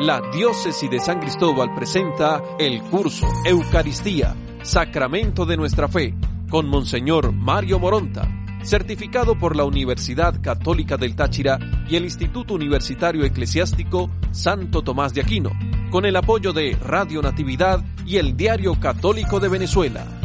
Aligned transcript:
la 0.00 0.20
Diócesis 0.32 0.88
de 0.88 1.00
San 1.00 1.18
Cristóbal 1.18 1.74
presenta 1.74 2.40
el 2.58 2.82
curso 2.82 3.26
Eucaristía, 3.44 4.34
Sacramento 4.62 5.44
de 5.44 5.56
nuestra 5.56 5.88
Fe, 5.88 6.14
con 6.48 6.68
Monseñor 6.68 7.32
Mario 7.32 7.80
Moronta, 7.80 8.28
certificado 8.62 9.36
por 9.36 9.56
la 9.56 9.64
Universidad 9.64 10.40
Católica 10.40 10.96
del 10.96 11.16
Táchira 11.16 11.58
y 11.88 11.96
el 11.96 12.04
Instituto 12.04 12.54
Universitario 12.54 13.24
Eclesiástico 13.24 14.10
Santo 14.30 14.82
Tomás 14.82 15.14
de 15.14 15.22
Aquino, 15.22 15.50
con 15.90 16.04
el 16.04 16.14
apoyo 16.14 16.52
de 16.52 16.76
Radio 16.80 17.20
Natividad 17.20 17.82
y 18.06 18.16
el 18.16 18.36
Diario 18.36 18.78
Católico 18.78 19.40
de 19.40 19.48
Venezuela. 19.48 20.17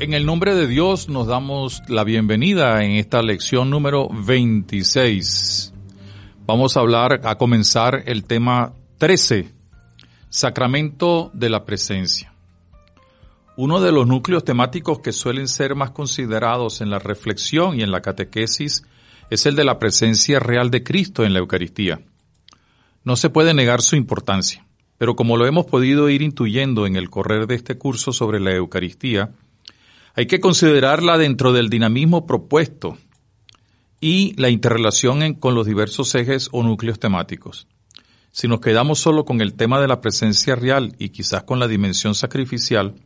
En 0.00 0.14
el 0.14 0.24
nombre 0.24 0.54
de 0.54 0.68
Dios 0.68 1.08
nos 1.08 1.26
damos 1.26 1.82
la 1.88 2.04
bienvenida 2.04 2.84
en 2.84 2.92
esta 2.92 3.20
lección 3.20 3.68
número 3.68 4.08
26. 4.08 5.74
Vamos 6.46 6.76
a 6.76 6.80
hablar, 6.80 7.20
a 7.24 7.36
comenzar 7.36 8.04
el 8.06 8.22
tema 8.22 8.74
13, 8.98 9.52
Sacramento 10.28 11.32
de 11.34 11.50
la 11.50 11.64
Presencia. 11.64 12.32
Uno 13.56 13.80
de 13.80 13.90
los 13.90 14.06
núcleos 14.06 14.44
temáticos 14.44 15.00
que 15.00 15.10
suelen 15.10 15.48
ser 15.48 15.74
más 15.74 15.90
considerados 15.90 16.80
en 16.80 16.90
la 16.90 17.00
reflexión 17.00 17.76
y 17.76 17.82
en 17.82 17.90
la 17.90 18.00
catequesis 18.00 18.84
es 19.30 19.46
el 19.46 19.56
de 19.56 19.64
la 19.64 19.80
presencia 19.80 20.38
real 20.38 20.70
de 20.70 20.84
Cristo 20.84 21.24
en 21.24 21.32
la 21.32 21.40
Eucaristía. 21.40 22.00
No 23.02 23.16
se 23.16 23.30
puede 23.30 23.52
negar 23.52 23.82
su 23.82 23.96
importancia, 23.96 24.64
pero 24.96 25.16
como 25.16 25.36
lo 25.36 25.44
hemos 25.44 25.66
podido 25.66 26.08
ir 26.08 26.22
intuyendo 26.22 26.86
en 26.86 26.94
el 26.94 27.10
correr 27.10 27.48
de 27.48 27.56
este 27.56 27.78
curso 27.78 28.12
sobre 28.12 28.38
la 28.38 28.52
Eucaristía, 28.52 29.32
hay 30.18 30.26
que 30.26 30.40
considerarla 30.40 31.16
dentro 31.16 31.52
del 31.52 31.70
dinamismo 31.70 32.26
propuesto 32.26 32.98
y 34.00 34.34
la 34.34 34.50
interrelación 34.50 35.34
con 35.34 35.54
los 35.54 35.64
diversos 35.64 36.12
ejes 36.16 36.48
o 36.50 36.64
núcleos 36.64 36.98
temáticos. 36.98 37.68
Si 38.32 38.48
nos 38.48 38.58
quedamos 38.58 38.98
solo 38.98 39.24
con 39.24 39.40
el 39.40 39.54
tema 39.54 39.80
de 39.80 39.86
la 39.86 40.00
presencia 40.00 40.56
real 40.56 40.96
y 40.98 41.10
quizás 41.10 41.44
con 41.44 41.60
la 41.60 41.68
dimensión 41.68 42.16
sacrificial, 42.16 42.96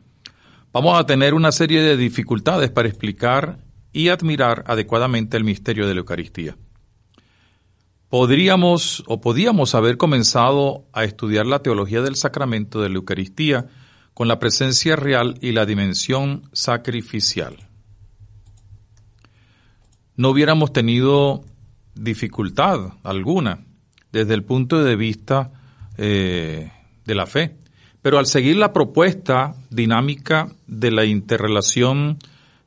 vamos 0.71 0.99
a 0.99 1.05
tener 1.05 1.35
una 1.35 1.51
serie 1.51 1.83
de 1.83 1.97
dificultades 1.97 2.71
para 2.71 2.89
explicar 2.89 3.59
y 3.91 4.09
admirar 4.09 4.63
adecuadamente 4.65 5.37
el 5.37 5.43
misterio 5.43 5.87
de 5.87 5.93
la 5.93 5.99
Eucaristía. 5.99 6.57
Podríamos 8.09 9.03
o 9.05 9.21
podíamos 9.21 9.75
haber 9.75 9.97
comenzado 9.97 10.87
a 10.93 11.03
estudiar 11.03 11.45
la 11.45 11.59
teología 11.59 12.01
del 12.01 12.15
sacramento 12.15 12.81
de 12.81 12.89
la 12.89 12.95
Eucaristía 12.95 13.67
con 14.13 14.27
la 14.27 14.39
presencia 14.39 14.95
real 14.95 15.37
y 15.41 15.51
la 15.51 15.65
dimensión 15.65 16.49
sacrificial. 16.53 17.67
No 20.15 20.29
hubiéramos 20.29 20.71
tenido 20.71 21.43
dificultad 21.95 22.93
alguna 23.03 23.65
desde 24.11 24.33
el 24.35 24.43
punto 24.43 24.83
de 24.83 24.95
vista 24.95 25.51
eh, 25.97 26.71
de 27.05 27.15
la 27.15 27.25
fe. 27.25 27.57
Pero 28.01 28.19
al 28.19 28.25
seguir 28.25 28.57
la 28.57 28.73
propuesta 28.73 29.55
dinámica 29.69 30.49
de 30.67 30.91
la 30.91 31.05
interrelación 31.05 32.17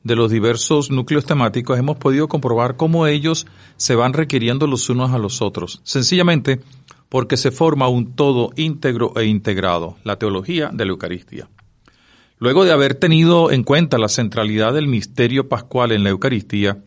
de 0.03 0.17
los 0.17 0.31
diversos 0.31 0.91
núcleos 0.91 1.27
temáticos, 1.27 1.79
hemos 1.79 1.99
podido 1.99 2.29
comprobar 2.29 2.77
cómo 2.77 3.07
ellos 3.07 3.47
se 3.77 3.95
van 3.95 4.13
requiriendo 4.13 4.67
los 4.67 4.89
unos 4.89 5.13
a 5.13 5.19
los 5.19 5.43
otros. 5.43 5.81
Sencillamente, 5.85 6.61
porque 7.09 7.37
se 7.37 7.51
forma 7.51 7.89
un 7.89 8.15
todo 8.15 8.51
íntegro 8.57 9.13
e 9.17 9.27
integrado, 9.27 9.97
la 10.05 10.19
teología 10.19 10.71
de 10.73 10.85
la 10.85 10.91
Eucaristía. 10.91 11.49
Luego 12.39 12.65
de 12.65 12.73
haber 12.73 12.95
tenido 12.95 13.51
en 13.51 13.65
cuenta 13.65 13.99
la 13.99 14.09
centralidad 14.09 14.75
del 14.75 14.89
misterio 14.89 15.49
pascual 15.49 15.93
en 15.93 16.05
la 16.05 16.11
Eucaristía, 16.11 16.79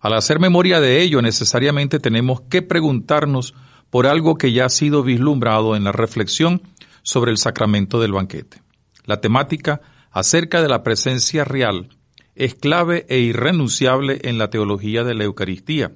al 0.00 0.14
hacer 0.14 0.40
memoria 0.40 0.80
de 0.80 1.02
ello 1.02 1.20
necesariamente 1.20 1.98
tenemos 1.98 2.42
que 2.42 2.62
preguntarnos 2.62 3.54
por 3.90 4.06
algo 4.06 4.36
que 4.36 4.52
ya 4.52 4.66
ha 4.66 4.70
sido 4.70 5.02
vislumbrado 5.02 5.76
en 5.76 5.84
la 5.84 5.92
reflexión 5.92 6.62
sobre 7.02 7.30
el 7.30 7.38
sacramento 7.38 8.00
del 8.00 8.12
banquete. 8.12 8.62
La 9.04 9.20
temática 9.20 9.80
acerca 10.10 10.62
de 10.62 10.68
la 10.68 10.82
presencia 10.82 11.44
real 11.44 11.88
es 12.34 12.54
clave 12.54 13.06
e 13.08 13.18
irrenunciable 13.18 14.20
en 14.24 14.38
la 14.38 14.50
teología 14.50 15.04
de 15.04 15.14
la 15.14 15.24
Eucaristía 15.24 15.92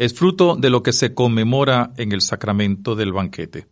es 0.00 0.14
fruto 0.14 0.56
de 0.56 0.70
lo 0.70 0.82
que 0.82 0.94
se 0.94 1.12
conmemora 1.12 1.92
en 1.98 2.12
el 2.12 2.22
sacramento 2.22 2.94
del 2.94 3.12
banquete. 3.12 3.66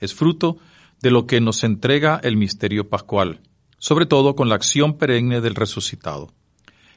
Es 0.00 0.12
fruto 0.12 0.58
de 1.00 1.12
lo 1.12 1.24
que 1.24 1.40
nos 1.40 1.62
entrega 1.62 2.18
el 2.24 2.36
misterio 2.36 2.88
pascual, 2.88 3.42
sobre 3.78 4.04
todo 4.04 4.34
con 4.34 4.48
la 4.48 4.56
acción 4.56 4.98
perenne 4.98 5.40
del 5.40 5.54
resucitado. 5.54 6.32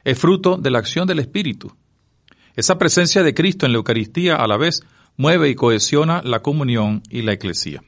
Es 0.02 0.18
fruto 0.18 0.56
de 0.56 0.72
la 0.72 0.80
acción 0.80 1.06
del 1.06 1.20
Espíritu. 1.20 1.76
Esa 2.56 2.76
presencia 2.76 3.22
de 3.22 3.34
Cristo 3.34 3.66
en 3.66 3.72
la 3.72 3.78
Eucaristía 3.78 4.34
a 4.34 4.48
la 4.48 4.56
vez 4.56 4.82
mueve 5.16 5.48
y 5.48 5.54
cohesiona 5.54 6.20
la 6.24 6.40
comunión 6.40 7.04
y 7.08 7.22
la 7.22 7.34
eclesía. 7.34 7.84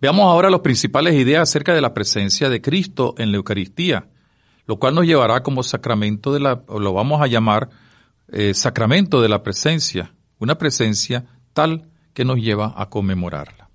Veamos 0.00 0.26
ahora 0.26 0.50
las 0.50 0.60
principales 0.60 1.14
ideas 1.14 1.50
acerca 1.50 1.74
de 1.74 1.80
la 1.80 1.94
presencia 1.94 2.48
de 2.48 2.60
Cristo 2.60 3.16
en 3.18 3.32
la 3.32 3.38
Eucaristía, 3.38 4.08
lo 4.68 4.76
cual 4.76 4.94
nos 4.94 5.04
llevará 5.04 5.42
como 5.42 5.64
sacramento 5.64 6.32
de 6.32 6.38
la, 6.38 6.62
lo 6.68 6.92
vamos 6.92 7.20
a 7.20 7.26
llamar 7.26 7.70
eh, 8.28 8.54
sacramento 8.54 9.20
de 9.20 9.28
la 9.28 9.42
presencia, 9.42 10.14
una 10.38 10.58
presencia 10.58 11.24
tal 11.52 11.90
que 12.12 12.24
nos 12.24 12.38
lleva 12.38 12.74
a 12.76 12.88
conmemorarla. 12.88 13.68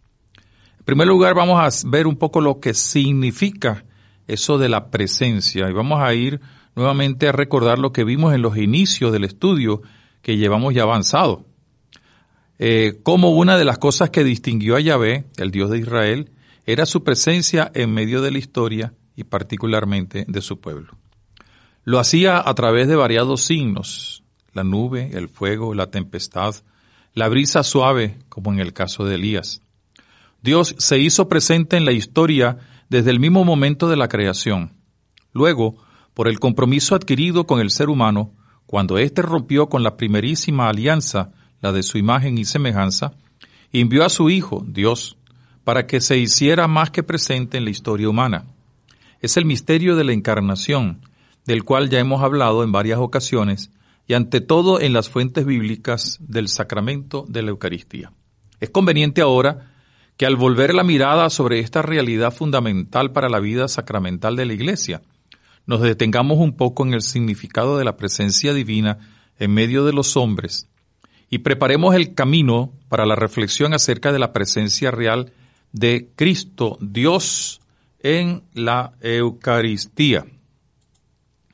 En 0.80 0.86
primer 0.86 1.08
lugar, 1.08 1.36
vamos 1.36 1.60
a 1.60 1.90
ver 1.90 2.08
un 2.08 2.16
poco 2.16 2.42
lo 2.42 2.60
que 2.60 2.74
significa 2.74 3.86
eso 4.28 4.58
de 4.58 4.70
la 4.70 4.90
presencia 4.90 5.70
y 5.70 5.74
vamos 5.74 6.02
a 6.02 6.14
ir 6.14 6.42
nuevamente 6.76 7.28
a 7.28 7.32
recordar 7.32 7.80
lo 7.80 7.92
que 7.92 8.04
vimos 8.04 8.34
en 8.34 8.42
los 8.42 8.58
inicios 8.58 9.12
del 9.12 9.26
estudio 9.26 9.82
que 10.22 10.38
llevamos 10.38 10.74
ya 10.74 10.84
avanzado. 10.84 11.46
Eh, 12.60 13.00
como 13.04 13.32
una 13.32 13.58
de 13.58 13.66
las 13.66 13.78
cosas 13.78 14.12
que 14.12 14.24
distinguió 14.24 14.76
a 14.76 14.80
Yahvé, 14.80 15.26
el 15.38 15.52
Dios 15.52 15.70
de 15.70 15.80
Israel, 15.80 16.32
era 16.66 16.86
su 16.86 17.04
presencia 17.04 17.72
en 17.74 17.94
medio 17.94 18.22
de 18.22 18.32
la 18.32 18.38
historia 18.38 18.94
y 19.16 19.24
particularmente 19.24 20.26
de 20.28 20.42
su 20.42 20.60
pueblo. 20.60 20.98
Lo 21.84 22.00
hacía 22.00 22.42
a 22.48 22.54
través 22.54 22.88
de 22.88 22.96
variados 22.96 23.46
signos, 23.46 24.21
la 24.54 24.64
nube, 24.64 25.12
el 25.14 25.30
fuego, 25.30 25.74
la 25.74 25.88
tempestad, 25.88 26.56
la 27.14 27.28
brisa 27.28 27.64
suave, 27.64 28.18
como 28.30 28.52
en 28.54 28.60
el 28.60 28.74
caso 28.74 29.06
de 29.06 29.16
Elías. 29.16 29.62
Dios 30.42 30.76
se 30.78 31.00
hizo 31.00 31.28
presente 31.28 31.78
en 31.78 31.86
la 31.86 31.92
historia 31.92 32.58
desde 32.90 33.12
el 33.12 33.20
mismo 33.20 33.46
momento 33.46 33.90
de 33.90 33.98
la 33.98 34.08
creación. 34.08 34.74
Luego, 35.34 35.76
por 36.14 36.28
el 36.28 36.40
compromiso 36.40 36.96
adquirido 36.96 37.46
con 37.46 37.60
el 37.60 37.70
ser 37.70 37.90
humano, 37.90 38.34
cuando 38.66 38.98
éste 38.98 39.22
rompió 39.22 39.70
con 39.70 39.84
la 39.84 39.98
primerísima 39.98 40.70
alianza, 40.70 41.32
la 41.62 41.72
de 41.72 41.84
su 41.84 41.98
imagen 41.98 42.38
y 42.38 42.46
semejanza, 42.46 43.14
envió 43.72 44.04
a 44.06 44.10
su 44.10 44.30
Hijo, 44.30 44.64
Dios, 44.68 45.18
para 45.64 45.86
que 45.86 46.02
se 46.02 46.18
hiciera 46.18 46.68
más 46.68 46.90
que 46.90 47.04
presente 47.04 47.58
en 47.58 47.66
la 47.66 47.70
historia 47.70 48.10
humana. 48.10 48.46
Es 49.22 49.38
el 49.38 49.46
misterio 49.46 49.96
de 49.96 50.04
la 50.04 50.14
encarnación, 50.14 51.02
del 51.46 51.64
cual 51.64 51.90
ya 51.90 52.00
hemos 52.00 52.24
hablado 52.24 52.64
en 52.64 52.72
varias 52.72 53.00
ocasiones 53.00 53.72
y 54.12 54.14
ante 54.14 54.42
todo 54.42 54.82
en 54.82 54.92
las 54.92 55.08
fuentes 55.08 55.46
bíblicas 55.46 56.18
del 56.20 56.50
sacramento 56.50 57.24
de 57.30 57.44
la 57.44 57.52
Eucaristía. 57.52 58.12
Es 58.60 58.70
conveniente 58.70 59.22
ahora 59.22 59.72
que 60.18 60.26
al 60.26 60.36
volver 60.36 60.74
la 60.74 60.84
mirada 60.84 61.30
sobre 61.30 61.60
esta 61.60 61.82
realidad 61.82 62.34
fundamental 62.34 63.14
para 63.14 63.30
la 63.30 63.40
vida 63.40 63.70
sacramental 63.70 64.36
de 64.36 64.46
la 64.46 64.52
Iglesia, 64.52 65.02
nos 65.66 65.80
detengamos 65.80 66.40
un 66.40 66.58
poco 66.58 66.86
en 66.86 66.94
el 66.94 67.04
significado 67.04 67.78
de 67.78 67.86
la 67.86 67.96
presencia 67.96 68.54
divina 68.54 68.98
en 69.40 69.54
medio 69.54 69.86
de 69.86 69.94
los 69.94 70.18
hombres 70.18 70.68
y 71.30 71.38
preparemos 71.38 71.96
el 71.96 72.14
camino 72.14 72.74
para 72.90 73.06
la 73.06 73.16
reflexión 73.16 73.74
acerca 73.74 74.12
de 74.12 74.20
la 74.20 74.34
presencia 74.34 74.92
real 74.92 75.32
de 75.72 76.10
Cristo, 76.18 76.78
Dios, 76.82 77.62
en 78.02 78.44
la 78.54 78.92
Eucaristía. 79.00 80.26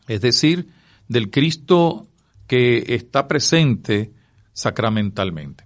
Es 0.07 0.21
decir, 0.21 0.69
del 1.07 1.29
Cristo 1.29 2.07
que 2.47 2.95
está 2.95 3.27
presente 3.27 4.11
sacramentalmente. 4.53 5.65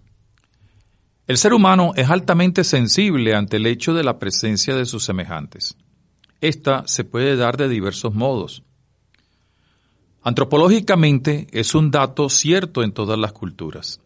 El 1.27 1.37
ser 1.37 1.53
humano 1.53 1.93
es 1.95 2.09
altamente 2.09 2.63
sensible 2.63 3.35
ante 3.35 3.57
el 3.57 3.67
hecho 3.67 3.93
de 3.93 4.03
la 4.03 4.19
presencia 4.19 4.75
de 4.75 4.85
sus 4.85 5.05
semejantes. 5.05 5.77
Esta 6.41 6.85
se 6.87 7.03
puede 7.03 7.35
dar 7.35 7.55
de 7.55 7.69
diversos 7.69 8.13
modos. 8.13 8.63
Antropológicamente 10.23 11.47
es 11.51 11.73
un 11.73 11.89
dato 11.89 12.29
cierto 12.29 12.83
en 12.83 12.91
todas 12.91 13.17
las 13.17 13.31
culturas. 13.31 14.01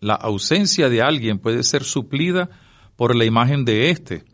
La 0.00 0.14
ausencia 0.14 0.88
de 0.88 1.02
alguien 1.02 1.38
puede 1.38 1.62
ser 1.64 1.84
suplida 1.84 2.48
por 2.96 3.14
la 3.14 3.24
imagen 3.24 3.64
de 3.64 3.90
éste. 3.90 4.24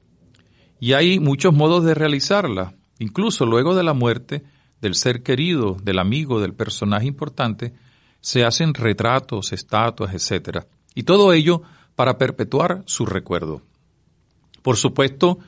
Y 0.79 0.93
hay 0.93 1.19
muchos 1.19 1.53
modos 1.53 1.85
de 1.85 1.95
realizarla. 1.95 2.75
Incluso 2.99 3.45
luego 3.45 3.75
de 3.75 3.83
la 3.83 3.93
muerte 3.93 4.45
del 4.81 4.95
ser 4.95 5.23
querido, 5.23 5.77
del 5.83 5.99
amigo, 5.99 6.41
del 6.41 6.55
personaje 6.55 7.07
importante, 7.07 7.75
se 8.27 8.45
hacen 8.45 8.75
retratos, 8.75 9.53
estatuas, 9.53 10.13
etc. 10.13 10.65
Y 10.97 11.05
todo 11.05 11.33
ello 11.33 11.63
para 11.95 12.19
perpetuar 12.19 12.83
su 12.85 13.07
recuerdo. 13.07 13.63
Por 14.63 14.77
supuesto 14.77 15.39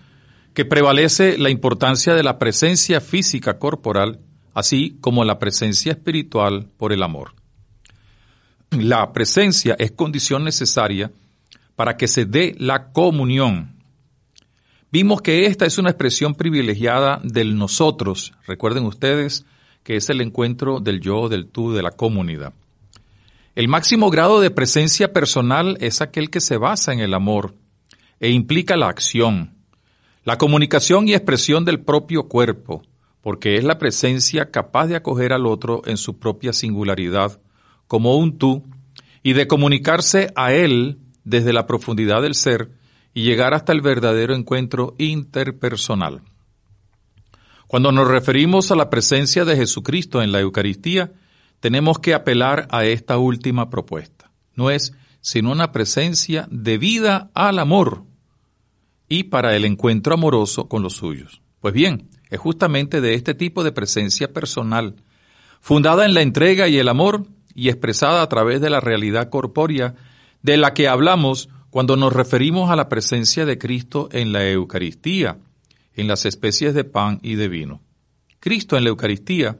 que 0.55 0.65
prevalece 0.65 1.39
la 1.39 1.51
importancia 1.51 2.15
de 2.15 2.23
la 2.23 2.39
presencia 2.39 3.01
física 3.01 3.59
corporal, 3.59 4.21
así 4.55 4.97
como 5.01 5.25
la 5.25 5.41
presencia 5.41 5.91
espiritual 5.91 6.69
por 6.77 6.93
el 6.93 7.03
amor. 7.03 7.35
la 8.71 9.13
presencia 9.13 9.75
es 9.77 9.91
condición 9.91 10.45
necesaria 10.45 11.11
para 11.75 11.97
que 11.97 12.07
se 12.07 12.27
dé 12.27 12.55
la 12.61 12.93
comunión. 12.93 13.75
Vimos 14.93 15.21
que 15.21 15.47
esta 15.47 15.67
es 15.67 15.79
una 15.79 15.91
expresión 15.91 16.37
privilegiada 16.37 17.21
del 17.25 17.59
nosotros. 17.59 18.35
Recuerden 18.47 18.85
ustedes 18.85 19.45
que 19.83 19.97
es 19.97 20.09
el 20.11 20.21
encuentro 20.21 20.79
del 20.79 21.01
yo, 21.01 21.29
del 21.29 21.49
tú, 21.49 21.73
de 21.73 21.83
la 21.83 21.91
comunidad. 21.91 22.55
El 23.59 23.67
máximo 23.67 24.09
grado 24.09 24.41
de 24.41 24.53
presencia 24.53 25.13
personal 25.13 25.79
es 25.81 26.01
aquel 26.01 26.31
que 26.31 26.41
se 26.41 26.59
basa 26.59 26.93
en 26.93 27.01
el 27.01 27.13
amor 27.13 27.57
e 28.21 28.31
implica 28.31 28.77
la 28.77 28.87
acción, 28.87 29.57
la 30.23 30.39
comunicación 30.39 31.09
y 31.09 31.15
expresión 31.15 31.65
del 31.65 31.81
propio 31.81 32.29
cuerpo, 32.29 32.83
porque 33.21 33.57
es 33.57 33.65
la 33.65 33.77
presencia 33.77 34.53
capaz 34.53 34.87
de 34.87 34.95
acoger 34.95 35.33
al 35.33 35.45
otro 35.45 35.83
en 35.87 35.97
su 35.97 36.21
propia 36.21 36.53
singularidad, 36.53 37.41
como 37.89 38.17
un 38.17 38.39
tú, 38.39 38.63
y 39.25 39.33
de 39.33 39.49
comunicarse 39.49 40.31
a 40.37 40.53
él 40.53 41.01
desde 41.25 41.53
la 41.53 41.67
profundidad 41.67 42.23
del 42.23 42.37
ser 42.37 42.71
y 43.13 43.25
llegar 43.25 43.55
hasta 43.55 43.73
el 43.73 43.81
verdadero 43.81 44.37
encuentro 44.37 44.95
interpersonal. 44.99 46.23
Cuando 47.67 47.91
nos 47.91 48.07
referimos 48.07 48.71
a 48.71 48.77
la 48.77 48.89
presencia 48.89 49.45
de 49.45 49.57
Jesucristo 49.57 50.23
en 50.23 50.31
la 50.31 50.39
Eucaristía, 50.39 51.11
tenemos 51.61 51.99
que 51.99 52.15
apelar 52.15 52.69
a 52.71 52.85
esta 52.85 53.19
última 53.19 53.71
propuesta. 53.71 54.31
No 54.55 54.71
es 54.71 54.93
sino 55.21 55.51
una 55.51 55.73
presencia 55.73 56.47
debida 56.51 57.31
al 57.35 57.59
amor 57.59 58.05
y 59.09 59.25
para 59.25 59.57
el 59.57 59.65
encuentro 59.65 60.15
amoroso 60.15 60.69
con 60.69 60.83
los 60.83 60.95
suyos. 60.95 61.43
Pues 61.61 61.75
bien, 61.75 62.09
es 62.31 62.39
justamente 62.39 63.01
de 63.01 63.15
este 63.15 63.35
tipo 63.35 63.65
de 63.65 63.73
presencia 63.73 64.33
personal, 64.33 64.97
fundada 65.61 66.05
en 66.05 66.15
la 66.15 66.23
entrega 66.23 66.69
y 66.69 66.79
el 66.79 66.89
amor 66.89 67.27
y 67.55 67.69
expresada 67.69 68.23
a 68.23 68.29
través 68.29 68.61
de 68.61 68.71
la 68.71 68.81
realidad 68.81 69.29
corpórea 69.31 69.95
de 70.43 70.57
la 70.57 70.73
que 70.73 70.89
hablamos 70.89 71.49
cuando 71.71 71.97
nos 71.97 72.13
referimos 72.13 72.71
a 72.71 72.77
la 72.77 72.89
presencia 72.89 73.45
de 73.45 73.59
Cristo 73.59 74.09
en 74.13 74.33
la 74.33 74.49
Eucaristía, 74.49 75.39
en 75.95 76.07
las 76.07 76.25
especies 76.25 76.75
de 76.75 76.85
pan 76.85 77.19
y 77.23 77.35
de 77.35 77.49
vino. 77.49 77.83
Cristo 78.41 78.77
en 78.77 78.85
la 78.85 78.91
Eucaristía 78.91 79.59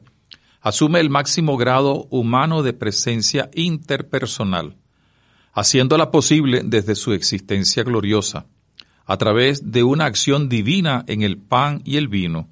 asume 0.61 0.99
el 0.99 1.09
máximo 1.09 1.57
grado 1.57 2.07
humano 2.09 2.63
de 2.63 2.73
presencia 2.73 3.49
interpersonal, 3.53 4.75
haciéndola 5.53 6.11
posible 6.11 6.61
desde 6.63 6.95
su 6.95 7.13
existencia 7.13 7.83
gloriosa, 7.83 8.45
a 9.05 9.17
través 9.17 9.71
de 9.71 9.83
una 9.83 10.05
acción 10.05 10.49
divina 10.49 11.03
en 11.07 11.21
el 11.21 11.37
pan 11.37 11.81
y 11.85 11.97
el 11.97 12.07
vino, 12.07 12.49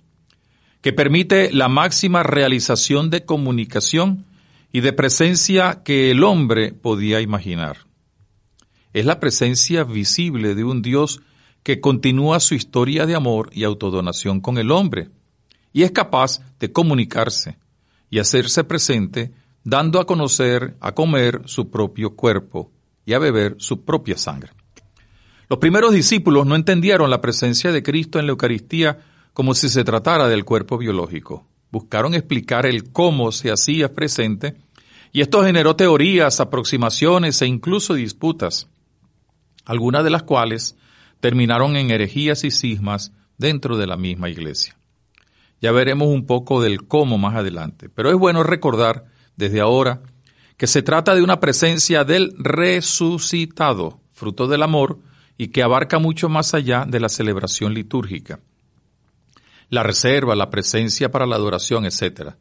que 0.81 0.93
permite 0.93 1.51
la 1.51 1.67
máxima 1.67 2.23
realización 2.23 3.09
de 3.09 3.25
comunicación 3.25 4.25
y 4.71 4.81
de 4.81 4.93
presencia 4.93 5.81
que 5.83 6.11
el 6.11 6.23
hombre 6.23 6.73
podía 6.73 7.21
imaginar. 7.21 7.77
Es 8.93 9.05
la 9.05 9.19
presencia 9.19 9.83
visible 9.83 10.55
de 10.55 10.63
un 10.63 10.81
Dios 10.81 11.21
que 11.61 11.81
continúa 11.81 12.39
su 12.39 12.55
historia 12.55 13.05
de 13.05 13.15
amor 13.15 13.49
y 13.51 13.65
autodonación 13.65 14.39
con 14.39 14.57
el 14.57 14.71
hombre, 14.71 15.09
y 15.73 15.83
es 15.83 15.91
capaz 15.91 16.41
de 16.59 16.71
comunicarse 16.71 17.57
y 18.09 18.19
hacerse 18.19 18.63
presente 18.63 19.31
dando 19.63 19.99
a 19.99 20.05
conocer, 20.05 20.77
a 20.79 20.93
comer 20.93 21.41
su 21.45 21.69
propio 21.69 22.15
cuerpo 22.15 22.71
y 23.05 23.13
a 23.13 23.19
beber 23.19 23.55
su 23.59 23.83
propia 23.83 24.17
sangre. 24.17 24.51
Los 25.49 25.59
primeros 25.59 25.93
discípulos 25.93 26.45
no 26.45 26.55
entendieron 26.55 27.09
la 27.09 27.21
presencia 27.21 27.71
de 27.71 27.83
Cristo 27.83 28.19
en 28.19 28.25
la 28.25 28.31
Eucaristía 28.31 28.99
como 29.33 29.53
si 29.53 29.69
se 29.69 29.83
tratara 29.83 30.27
del 30.27 30.45
cuerpo 30.45 30.77
biológico. 30.77 31.45
Buscaron 31.71 32.13
explicar 32.13 32.65
el 32.65 32.91
cómo 32.91 33.31
se 33.31 33.51
hacía 33.51 33.93
presente 33.93 34.55
y 35.11 35.21
esto 35.21 35.43
generó 35.43 35.75
teorías, 35.75 36.39
aproximaciones 36.39 37.41
e 37.41 37.47
incluso 37.47 37.93
disputas, 37.93 38.69
algunas 39.65 40.03
de 40.03 40.09
las 40.09 40.23
cuales 40.23 40.75
terminaron 41.19 41.75
en 41.75 41.91
herejías 41.91 42.43
y 42.43 42.51
cismas 42.51 43.11
dentro 43.37 43.77
de 43.77 43.87
la 43.87 43.97
misma 43.97 44.29
iglesia. 44.29 44.77
Ya 45.61 45.71
veremos 45.71 46.07
un 46.09 46.25
poco 46.25 46.61
del 46.61 46.87
cómo 46.87 47.17
más 47.17 47.35
adelante, 47.35 47.89
pero 47.89 48.09
es 48.09 48.17
bueno 48.17 48.43
recordar 48.43 49.05
desde 49.35 49.61
ahora 49.61 50.01
que 50.57 50.67
se 50.67 50.81
trata 50.81 51.15
de 51.15 51.21
una 51.21 51.39
presencia 51.39 52.03
del 52.03 52.33
resucitado, 52.37 53.99
fruto 54.11 54.47
del 54.47 54.63
amor, 54.63 54.99
y 55.37 55.49
que 55.49 55.61
abarca 55.61 55.99
mucho 55.99 56.29
más 56.29 56.53
allá 56.53 56.85
de 56.87 56.99
la 56.99 57.09
celebración 57.09 57.73
litúrgica. 57.73 58.39
La 59.69 59.83
reserva, 59.83 60.35
la 60.35 60.49
presencia 60.49 61.11
para 61.11 61.27
la 61.27 61.35
adoración, 61.35 61.85
etc. 61.85 62.31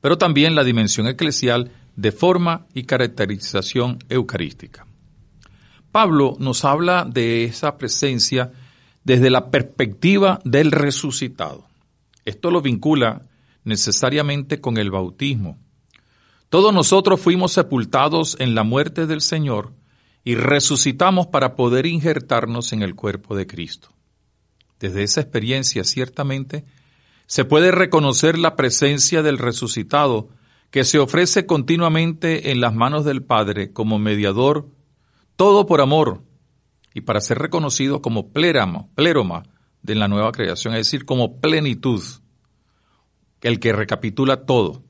Pero 0.00 0.18
también 0.18 0.56
la 0.56 0.64
dimensión 0.64 1.06
eclesial 1.06 1.70
de 1.94 2.10
forma 2.10 2.66
y 2.74 2.84
caracterización 2.84 3.98
eucarística. 4.08 4.86
Pablo 5.92 6.36
nos 6.40 6.64
habla 6.64 7.04
de 7.08 7.44
esa 7.44 7.78
presencia 7.78 8.50
desde 9.04 9.30
la 9.30 9.50
perspectiva 9.50 10.40
del 10.44 10.72
resucitado. 10.72 11.68
Esto 12.24 12.50
lo 12.50 12.62
vincula 12.62 13.22
necesariamente 13.64 14.60
con 14.60 14.76
el 14.76 14.90
bautismo. 14.90 15.58
Todos 16.48 16.72
nosotros 16.72 17.20
fuimos 17.20 17.52
sepultados 17.52 18.36
en 18.38 18.54
la 18.54 18.62
muerte 18.62 19.06
del 19.06 19.20
Señor 19.20 19.72
y 20.22 20.36
resucitamos 20.36 21.26
para 21.26 21.56
poder 21.56 21.86
injertarnos 21.86 22.72
en 22.72 22.82
el 22.82 22.94
cuerpo 22.94 23.36
de 23.36 23.46
Cristo. 23.46 23.88
Desde 24.78 25.02
esa 25.02 25.20
experiencia, 25.20 25.84
ciertamente, 25.84 26.64
se 27.26 27.44
puede 27.44 27.70
reconocer 27.70 28.38
la 28.38 28.56
presencia 28.56 29.22
del 29.22 29.38
resucitado 29.38 30.28
que 30.70 30.84
se 30.84 30.98
ofrece 30.98 31.46
continuamente 31.46 32.50
en 32.50 32.60
las 32.60 32.74
manos 32.74 33.04
del 33.04 33.22
Padre 33.22 33.72
como 33.72 33.98
mediador 33.98 34.68
todo 35.36 35.66
por 35.66 35.80
amor 35.80 36.22
y 36.94 37.00
para 37.00 37.20
ser 37.20 37.38
reconocido 37.38 38.02
como 38.02 38.32
plérama, 38.32 38.86
pléroma 38.94 39.44
de 39.84 39.94
la 39.94 40.08
nueva 40.08 40.32
creación, 40.32 40.74
es 40.74 40.86
decir, 40.86 41.04
como 41.04 41.40
plenitud, 41.40 42.02
el 43.42 43.60
que 43.60 43.72
recapitula 43.72 44.46
todo. 44.46 44.82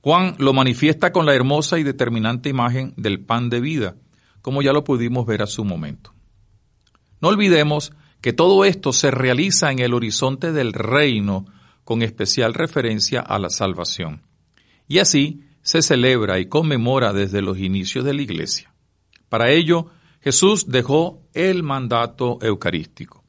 Juan 0.00 0.34
lo 0.38 0.54
manifiesta 0.54 1.12
con 1.12 1.26
la 1.26 1.34
hermosa 1.34 1.78
y 1.78 1.82
determinante 1.82 2.48
imagen 2.48 2.94
del 2.96 3.20
pan 3.20 3.50
de 3.50 3.60
vida, 3.60 3.96
como 4.40 4.62
ya 4.62 4.72
lo 4.72 4.82
pudimos 4.82 5.26
ver 5.26 5.42
a 5.42 5.46
su 5.46 5.62
momento. 5.62 6.14
No 7.20 7.28
olvidemos 7.28 7.92
que 8.22 8.32
todo 8.32 8.64
esto 8.64 8.94
se 8.94 9.10
realiza 9.10 9.70
en 9.70 9.78
el 9.78 9.92
horizonte 9.92 10.52
del 10.52 10.72
reino, 10.72 11.44
con 11.84 12.00
especial 12.00 12.54
referencia 12.54 13.20
a 13.20 13.38
la 13.38 13.50
salvación. 13.50 14.22
Y 14.88 14.98
así 15.00 15.42
se 15.60 15.82
celebra 15.82 16.38
y 16.38 16.46
conmemora 16.46 17.12
desde 17.12 17.42
los 17.42 17.58
inicios 17.58 18.06
de 18.06 18.14
la 18.14 18.22
Iglesia. 18.22 18.72
Para 19.28 19.50
ello, 19.50 19.90
Jesús 20.22 20.66
dejó 20.68 21.22
el 21.34 21.62
mandato 21.62 22.38
eucarístico. 22.40 23.19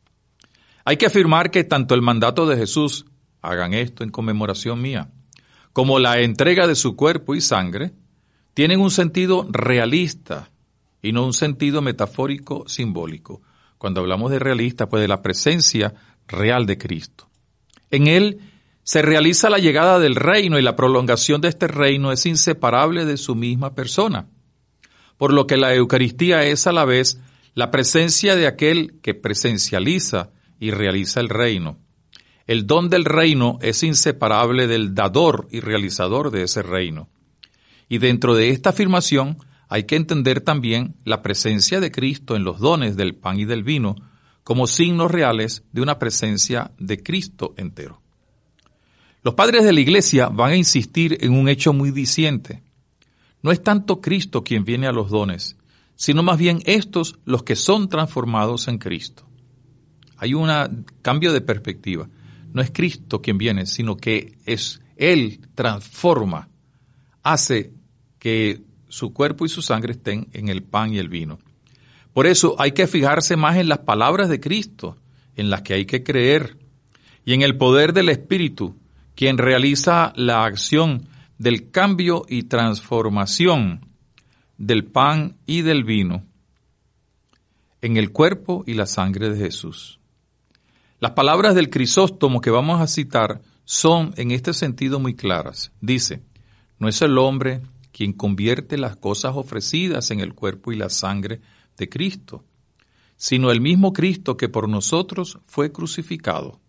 Hay 0.86 0.98
que 0.98 1.06
afirmar 1.06 1.52
que 1.52 1.64
tanto 1.64 1.96
el 1.96 2.02
mandato 2.02 2.46
de 2.46 2.58
Jesús, 2.58 3.06
hagan 3.42 3.74
esto 3.74 4.04
en 4.04 4.10
conmemoración 4.10 4.82
mía, 4.82 5.10
como 5.74 6.00
la 6.00 6.20
entrega 6.20 6.68
de 6.68 6.76
su 6.76 6.96
cuerpo 6.96 7.36
y 7.36 7.42
sangre, 7.42 7.94
tienen 8.54 8.80
un 8.80 8.92
sentido 8.92 9.48
realista 9.50 10.52
y 11.02 11.14
no 11.14 11.26
un 11.26 11.34
sentido 11.34 11.82
metafórico 11.82 12.68
simbólico. 12.68 13.42
Cuando 13.78 14.02
hablamos 14.02 14.32
de 14.32 14.40
realista, 14.40 14.90
pues 14.90 15.02
de 15.02 15.08
la 15.08 15.22
presencia 15.22 15.94
real 16.28 16.66
de 16.66 16.78
Cristo. 16.78 17.30
En 17.90 18.08
él 18.08 18.40
se 18.84 19.02
realiza 19.02 19.50
la 19.50 19.60
llegada 19.60 20.00
del 20.00 20.16
reino 20.16 20.60
y 20.60 20.62
la 20.62 20.76
prolongación 20.76 21.42
de 21.42 21.48
este 21.48 21.68
reino 21.68 22.12
es 22.12 22.26
inseparable 22.26 23.06
de 23.06 23.18
su 23.18 23.36
misma 23.36 23.74
persona 23.74 24.28
por 25.22 25.34
lo 25.34 25.46
que 25.46 25.56
la 25.56 25.76
Eucaristía 25.76 26.46
es 26.46 26.66
a 26.66 26.72
la 26.72 26.84
vez 26.84 27.20
la 27.54 27.70
presencia 27.70 28.36
de 28.36 28.48
aquel 28.48 29.00
que 29.04 29.14
presencializa 29.14 30.32
y 30.62 30.70
realiza 30.72 31.20
el 31.20 31.28
reino. 31.28 31.80
El 32.46 32.68
don 32.68 32.90
del 32.90 33.04
reino 33.04 33.58
es 33.62 33.82
inseparable 33.84 34.68
del 34.68 34.94
dador 34.94 35.48
y 35.52 35.60
realizador 35.60 36.30
de 36.30 36.44
ese 36.44 36.62
reino. 36.62 37.10
Y 37.90 37.98
dentro 37.98 38.36
de 38.36 38.50
esta 38.50 38.70
afirmación 38.70 39.38
hay 39.68 39.86
que 39.86 39.96
entender 39.96 40.40
también 40.42 40.96
la 41.04 41.24
presencia 41.24 41.80
de 41.80 41.92
Cristo 41.92 42.36
en 42.36 42.44
los 42.44 42.60
dones 42.60 42.96
del 42.96 43.16
pan 43.16 43.40
y 43.40 43.46
del 43.46 43.64
vino 43.64 43.96
como 44.44 44.68
signos 44.68 45.10
reales 45.10 45.64
de 45.72 45.82
una 45.82 45.98
presencia 45.98 46.72
de 46.78 47.02
Cristo 47.02 47.56
entero. 47.58 48.02
Los 49.24 49.34
padres 49.34 49.64
de 49.64 49.74
la 49.74 49.80
Iglesia 49.80 50.30
van 50.30 50.52
a 50.52 50.58
insistir 50.58 51.18
en 51.22 51.34
un 51.34 51.50
hecho 51.50 51.74
muy 51.74 51.90
diciente. 51.90 52.62
No 53.42 53.52
es 53.52 53.64
tanto 53.64 54.00
Cristo 54.00 54.44
quien 54.44 54.64
viene 54.64 54.86
a 54.86 54.92
los 54.92 55.10
dones, 55.10 55.58
sino 55.96 56.22
más 56.22 56.38
bien 56.38 56.62
estos 56.66 57.18
los 57.26 57.42
que 57.42 57.56
son 57.56 57.90
transformados 57.90 58.68
en 58.68 58.78
Cristo. 58.78 59.31
Hay 60.22 60.36
un 60.36 60.86
cambio 61.02 61.34
de 61.34 61.42
perspectiva. 61.42 62.08
No 62.54 62.62
es 62.62 62.70
Cristo 62.70 63.24
quien 63.24 63.40
viene, 63.40 63.66
sino 63.66 63.98
que 63.98 64.38
es 64.46 64.80
Él 64.96 65.40
transforma, 65.56 66.48
hace 67.24 67.72
que 68.20 68.62
su 68.88 69.14
cuerpo 69.14 69.48
y 69.48 69.50
su 69.50 69.64
sangre 69.64 69.94
estén 69.94 70.28
en 70.34 70.48
el 70.50 70.62
pan 70.62 70.94
y 70.94 71.00
el 71.00 71.10
vino. 71.10 71.40
Por 72.14 72.28
eso 72.28 72.56
hay 72.60 72.74
que 72.74 72.86
fijarse 72.86 73.36
más 73.36 73.58
en 73.58 73.68
las 73.68 73.80
palabras 73.80 74.30
de 74.30 74.40
Cristo, 74.40 74.96
en 75.36 75.50
las 75.50 75.64
que 75.64 75.74
hay 75.74 75.86
que 75.86 76.04
creer, 76.04 76.56
y 77.26 77.34
en 77.34 77.42
el 77.42 77.58
poder 77.58 77.92
del 77.92 78.10
Espíritu, 78.10 78.78
quien 79.16 79.40
realiza 79.40 80.14
la 80.16 80.46
acción 80.46 81.08
del 81.40 81.72
cambio 81.72 82.26
y 82.30 82.44
transformación 82.44 83.88
del 84.60 84.84
pan 84.86 85.38
y 85.48 85.64
del 85.64 85.84
vino 85.84 86.24
en 87.82 87.98
el 87.98 88.12
cuerpo 88.12 88.64
y 88.68 88.76
la 88.76 88.86
sangre 88.86 89.32
de 89.32 89.38
Jesús. 89.40 90.01
Las 91.02 91.14
palabras 91.14 91.56
del 91.56 91.72
Crisóstomo 91.72 92.42
que 92.42 92.52
vamos 92.52 92.80
a 92.80 92.86
citar 92.86 93.42
son 93.66 94.14
en 94.18 94.30
este 94.30 94.54
sentido 94.54 95.00
muy 95.00 95.16
claras. 95.16 95.72
Dice, 95.82 96.22
no 96.78 96.88
es 96.88 97.02
el 97.02 97.18
hombre 97.18 97.62
quien 97.92 98.14
convierte 98.14 98.78
las 98.78 98.98
cosas 98.98 99.36
ofrecidas 99.36 100.12
en 100.12 100.20
el 100.20 100.36
cuerpo 100.36 100.72
y 100.72 100.76
la 100.76 100.92
sangre 100.92 101.42
de 101.76 101.90
Cristo, 101.90 102.46
sino 103.18 103.50
el 103.50 103.62
mismo 103.62 103.94
Cristo 103.94 104.38
que 104.38 104.48
por 104.48 104.70
nosotros 104.70 105.40
fue 105.48 105.72
crucificado. 105.72 106.60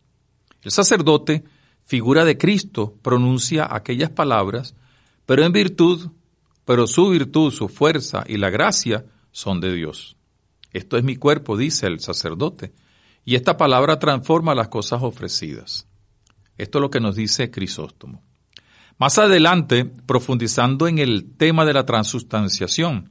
El 0.63 0.71
sacerdote, 0.71 1.45
figura 1.85 2.25
de 2.25 2.39
Cristo, 2.39 2.97
pronuncia 3.03 3.69
aquellas 3.71 4.09
palabras, 4.09 4.75
pero 5.27 5.45
en 5.45 5.53
virtud, 5.53 6.09
pero 6.65 6.87
su 6.87 7.11
virtud, 7.11 7.53
su 7.53 7.69
fuerza 7.69 8.25
y 8.27 8.39
la 8.39 8.49
gracia 8.49 9.05
son 9.31 9.61
de 9.61 9.75
Dios. 9.75 10.17
Esto 10.73 10.97
es 10.97 11.05
mi 11.05 11.17
cuerpo, 11.17 11.59
dice 11.59 11.87
el 11.87 12.01
sacerdote, 12.01 12.73
y 13.25 13.37
esta 13.37 13.57
palabra 13.57 13.99
transforma 13.99 14.55
las 14.55 14.69
cosas 14.69 15.03
ofrecidas. 15.03 15.87
Esto 16.59 16.79
es 16.79 16.83
lo 16.83 16.91
que 16.91 17.01
nos 17.01 17.17
dice 17.17 17.51
Crisóstomo. 17.51 18.23
Más 18.99 19.19
adelante, 19.19 19.85
profundizando 19.85 20.87
en 20.87 20.99
el 20.99 21.37
tema 21.37 21.65
de 21.65 21.73
la 21.73 21.87
transustanciación, 21.87 23.11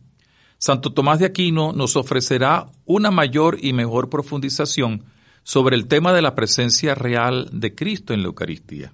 Santo 0.58 0.94
Tomás 0.94 1.20
de 1.20 1.26
Aquino 1.26 1.74
nos 1.74 1.96
ofrecerá 1.96 2.68
una 2.86 3.10
mayor 3.10 3.58
y 3.62 3.74
mejor 3.74 4.10
profundización 4.10 5.06
sobre 5.44 5.76
el 5.76 5.88
tema 5.88 6.14
de 6.14 6.22
la 6.22 6.36
presencia 6.36 6.94
real 6.94 7.50
de 7.52 7.74
Cristo 7.74 8.14
en 8.14 8.22
la 8.22 8.28
Eucaristía. 8.28 8.94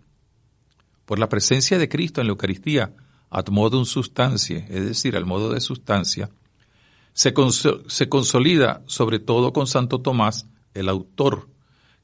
Por 1.05 1.19
la 1.19 1.29
presencia 1.29 1.77
de 1.77 1.89
Cristo 1.89 2.21
en 2.21 2.27
la 2.27 2.31
Eucaristía, 2.31 2.93
ad 3.29 3.47
modo 3.47 3.83
sustancia, 3.83 4.65
es 4.69 4.85
decir, 4.85 5.17
al 5.17 5.25
modo 5.25 5.51
de 5.51 5.59
sustancia, 5.59 6.29
se, 7.13 7.33
se 7.87 8.09
consolida 8.09 8.81
sobre 8.85 9.19
todo 9.19 9.51
con 9.51 9.67
Santo 9.67 9.99
Tomás, 9.99 10.47
el 10.77 10.89
autor, 10.89 11.49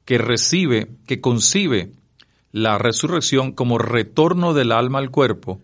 que 0.04 0.18
recibe, 0.18 0.90
que 1.06 1.20
concibe 1.20 1.92
la 2.52 2.78
resurrección 2.78 3.52
como 3.52 3.78
retorno 3.78 4.54
del 4.54 4.72
alma 4.72 4.98
al 4.98 5.10
cuerpo 5.10 5.60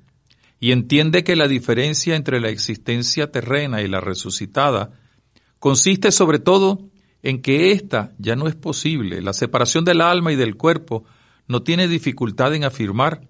y 0.59 0.73
entiende 0.73 1.25
que 1.25 1.37
la 1.37 1.49
diferencia 1.49 2.17
entre 2.17 2.41
la 2.41 2.49
existencia 2.49 3.31
terrena 3.31 3.81
y 3.83 3.89
la 3.89 4.01
resucitada 4.01 4.91
consiste 5.59 6.11
sobre 6.11 6.39
todo 6.39 6.89
en 7.23 7.43
que 7.43 7.73
ésta 7.73 8.13
ya 8.19 8.37
no 8.37 8.49
es 8.49 8.55
posible. 8.55 9.23
La 9.23 9.33
separación 9.33 9.85
del 9.85 10.01
alma 10.01 10.33
y 10.33 10.37
del 10.37 10.57
cuerpo 10.57 11.05
no 11.47 11.63
tiene 11.63 11.89
dificultad 11.89 12.55
en 12.55 12.65
afirmar 12.65 13.29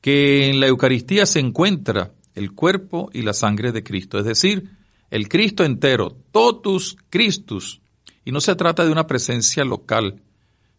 que 0.00 0.48
en 0.48 0.60
la 0.60 0.66
Eucaristía 0.68 1.26
se 1.26 1.40
encuentra 1.40 2.12
el 2.34 2.52
cuerpo 2.52 3.10
y 3.12 3.22
la 3.22 3.32
sangre 3.32 3.72
de 3.72 3.82
Cristo, 3.82 4.18
es 4.18 4.24
decir, 4.24 4.70
el 5.10 5.28
Cristo 5.28 5.64
entero, 5.64 6.16
totus 6.30 6.96
Christus, 7.10 7.80
y 8.28 8.30
no 8.30 8.42
se 8.42 8.54
trata 8.56 8.84
de 8.84 8.92
una 8.92 9.06
presencia 9.06 9.64
local, 9.64 10.20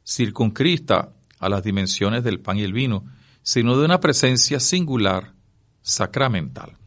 circunscrita 0.05 1.13
a 1.39 1.49
las 1.49 1.63
dimensiones 1.63 2.23
del 2.23 2.41
pan 2.41 2.59
y 2.59 2.61
el 2.61 2.73
vino, 2.73 3.05
sino 3.41 3.75
de 3.75 3.85
una 3.85 3.99
presencia 3.99 4.59
singular, 4.59 5.33
sacramental. 5.81 6.77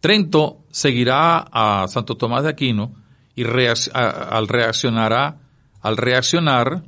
Trento 0.00 0.64
seguirá 0.70 1.40
a 1.52 1.86
Santo 1.86 2.16
Tomás 2.16 2.44
de 2.44 2.48
Aquino 2.48 2.94
y 3.34 3.44
al, 3.44 4.48
reaccionará, 4.48 5.38
al 5.82 5.96
reaccionar 5.98 6.82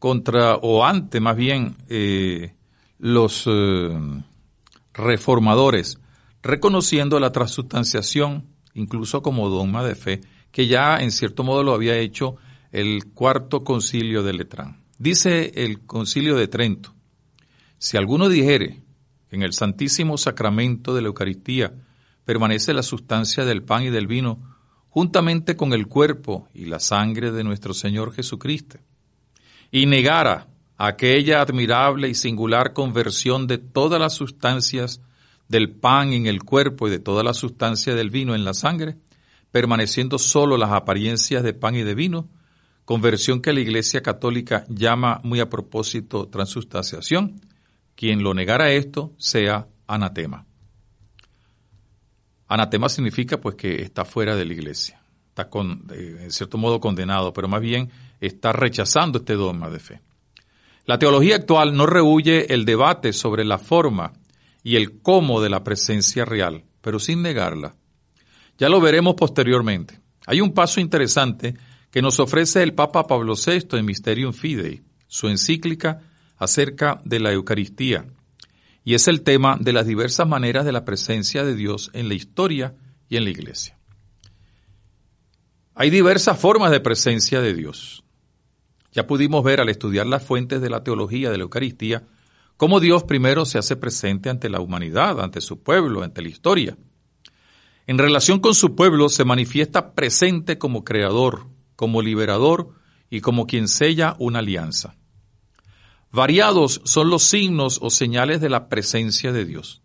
contra, 0.00 0.56
o 0.56 0.84
ante 0.84 1.20
más 1.20 1.36
bien, 1.36 1.76
eh, 1.88 2.56
los 2.98 3.44
eh, 3.46 3.96
reformadores, 4.94 6.00
reconociendo 6.42 7.20
la 7.20 7.30
transustanciación 7.30 8.48
incluso 8.74 9.22
como 9.22 9.48
dogma 9.48 9.84
de 9.84 9.94
fe, 9.94 10.20
que 10.50 10.66
ya 10.66 10.96
en 10.98 11.10
cierto 11.10 11.44
modo 11.44 11.62
lo 11.62 11.74
había 11.74 11.96
hecho 11.96 12.36
el 12.72 13.12
cuarto 13.12 13.60
concilio 13.64 14.22
de 14.22 14.32
Letrán. 14.32 14.82
Dice 14.98 15.52
el 15.54 15.86
concilio 15.86 16.36
de 16.36 16.48
Trento, 16.48 16.94
si 17.78 17.96
alguno 17.96 18.28
dijere 18.28 18.82
en 19.30 19.42
el 19.42 19.52
santísimo 19.52 20.18
sacramento 20.18 20.94
de 20.94 21.02
la 21.02 21.08
Eucaristía 21.08 21.72
permanece 22.24 22.74
la 22.74 22.82
sustancia 22.82 23.44
del 23.44 23.62
pan 23.62 23.84
y 23.84 23.90
del 23.90 24.06
vino, 24.06 24.56
juntamente 24.90 25.56
con 25.56 25.72
el 25.72 25.86
cuerpo 25.86 26.48
y 26.52 26.66
la 26.66 26.80
sangre 26.80 27.30
de 27.30 27.44
nuestro 27.44 27.72
Señor 27.72 28.12
Jesucristo, 28.12 28.78
y 29.70 29.86
negara 29.86 30.48
aquella 30.76 31.40
admirable 31.40 32.08
y 32.08 32.14
singular 32.14 32.72
conversión 32.72 33.46
de 33.46 33.58
todas 33.58 34.00
las 34.00 34.14
sustancias 34.14 35.00
del 35.48 35.70
pan 35.70 36.12
en 36.12 36.26
el 36.26 36.42
cuerpo 36.42 36.88
y 36.88 36.90
de 36.90 36.98
toda 36.98 37.22
la 37.22 37.34
sustancia 37.34 37.94
del 37.94 38.10
vino 38.10 38.34
en 38.34 38.44
la 38.44 38.54
sangre, 38.54 38.96
permaneciendo 39.50 40.18
solo 40.18 40.56
las 40.56 40.72
apariencias 40.72 41.42
de 41.42 41.54
pan 41.54 41.74
y 41.74 41.82
de 41.82 41.94
vino, 41.94 42.28
conversión 42.84 43.40
que 43.40 43.52
la 43.52 43.60
Iglesia 43.60 44.02
Católica 44.02 44.64
llama 44.68 45.20
muy 45.22 45.40
a 45.40 45.48
propósito 45.48 46.28
transustanciación, 46.28 47.40
quien 47.94 48.22
lo 48.22 48.32
negara 48.34 48.70
esto 48.70 49.12
sea 49.18 49.66
anatema. 49.86 50.46
Anatema 52.46 52.88
significa 52.88 53.40
pues 53.40 53.56
que 53.56 53.82
está 53.82 54.04
fuera 54.04 54.34
de 54.34 54.44
la 54.44 54.52
iglesia, 54.54 55.02
está 55.28 55.50
con, 55.50 55.86
en 55.90 56.30
cierto 56.30 56.56
modo 56.56 56.80
condenado, 56.80 57.32
pero 57.32 57.46
más 57.46 57.60
bien 57.60 57.90
está 58.20 58.52
rechazando 58.52 59.18
este 59.18 59.34
dogma 59.34 59.68
de 59.68 59.80
fe. 59.80 60.00
La 60.86 60.98
teología 60.98 61.36
actual 61.36 61.76
no 61.76 61.84
rehuye 61.84 62.54
el 62.54 62.64
debate 62.64 63.12
sobre 63.12 63.44
la 63.44 63.58
forma 63.58 64.14
y 64.62 64.76
el 64.76 65.02
cómo 65.02 65.42
de 65.42 65.50
la 65.50 65.62
presencia 65.62 66.24
real, 66.24 66.64
pero 66.80 66.98
sin 66.98 67.20
negarla. 67.20 67.74
Ya 68.58 68.68
lo 68.68 68.80
veremos 68.80 69.14
posteriormente. 69.14 70.00
Hay 70.26 70.40
un 70.40 70.52
paso 70.52 70.80
interesante 70.80 71.54
que 71.90 72.02
nos 72.02 72.20
ofrece 72.20 72.62
el 72.62 72.74
Papa 72.74 73.06
Pablo 73.06 73.34
VI 73.34 73.78
en 73.78 73.86
Mysterium 73.86 74.32
Fidei, 74.32 74.82
su 75.06 75.28
encíclica 75.28 76.02
acerca 76.36 77.00
de 77.04 77.20
la 77.20 77.32
Eucaristía, 77.32 78.06
y 78.84 78.94
es 78.94 79.08
el 79.08 79.22
tema 79.22 79.56
de 79.60 79.72
las 79.72 79.86
diversas 79.86 80.26
maneras 80.26 80.64
de 80.64 80.72
la 80.72 80.84
presencia 80.84 81.44
de 81.44 81.54
Dios 81.54 81.90
en 81.94 82.08
la 82.08 82.14
historia 82.14 82.74
y 83.08 83.16
en 83.16 83.24
la 83.24 83.30
iglesia. 83.30 83.78
Hay 85.74 85.90
diversas 85.90 86.38
formas 86.38 86.72
de 86.72 86.80
presencia 86.80 87.40
de 87.40 87.54
Dios. 87.54 88.02
Ya 88.92 89.06
pudimos 89.06 89.44
ver 89.44 89.60
al 89.60 89.68
estudiar 89.68 90.06
las 90.06 90.24
fuentes 90.24 90.60
de 90.60 90.70
la 90.70 90.82
teología 90.82 91.30
de 91.30 91.38
la 91.38 91.44
Eucaristía 91.44 92.02
cómo 92.56 92.80
Dios 92.80 93.04
primero 93.04 93.44
se 93.44 93.58
hace 93.58 93.76
presente 93.76 94.28
ante 94.28 94.48
la 94.48 94.60
humanidad, 94.60 95.20
ante 95.20 95.40
su 95.40 95.62
pueblo, 95.62 96.02
ante 96.02 96.20
la 96.20 96.28
historia. 96.28 96.76
En 97.88 97.96
relación 97.96 98.40
con 98.40 98.54
su 98.54 98.74
pueblo 98.74 99.08
se 99.08 99.24
manifiesta 99.24 99.94
presente 99.94 100.58
como 100.58 100.84
creador, 100.84 101.46
como 101.74 102.02
liberador 102.02 102.74
y 103.08 103.22
como 103.22 103.46
quien 103.46 103.66
sella 103.66 104.14
una 104.18 104.40
alianza. 104.40 104.94
Variados 106.12 106.82
son 106.84 107.08
los 107.08 107.22
signos 107.22 107.78
o 107.80 107.88
señales 107.88 108.42
de 108.42 108.50
la 108.50 108.68
presencia 108.68 109.32
de 109.32 109.46
Dios, 109.46 109.80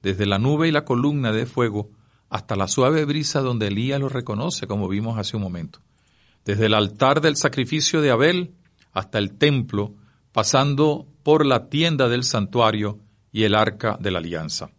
desde 0.00 0.26
la 0.26 0.38
nube 0.38 0.68
y 0.68 0.70
la 0.70 0.84
columna 0.84 1.32
de 1.32 1.44
fuego 1.44 1.90
hasta 2.30 2.54
la 2.54 2.68
suave 2.68 3.04
brisa 3.04 3.40
donde 3.40 3.66
Elías 3.66 3.98
lo 3.98 4.08
reconoce, 4.08 4.68
como 4.68 4.86
vimos 4.86 5.18
hace 5.18 5.36
un 5.36 5.42
momento, 5.42 5.80
desde 6.44 6.66
el 6.66 6.74
altar 6.74 7.20
del 7.20 7.36
sacrificio 7.36 8.00
de 8.00 8.12
Abel 8.12 8.54
hasta 8.92 9.18
el 9.18 9.32
templo, 9.32 9.92
pasando 10.30 11.08
por 11.24 11.44
la 11.44 11.68
tienda 11.68 12.08
del 12.08 12.22
santuario 12.22 13.00
y 13.32 13.42
el 13.42 13.56
arca 13.56 13.98
de 14.00 14.12
la 14.12 14.20
alianza. 14.20 14.70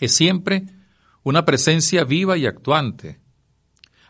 Es 0.00 0.12
siempre 0.12 0.64
una 1.22 1.44
presencia 1.44 2.04
viva 2.04 2.36
y 2.36 2.46
actuante. 2.46 3.20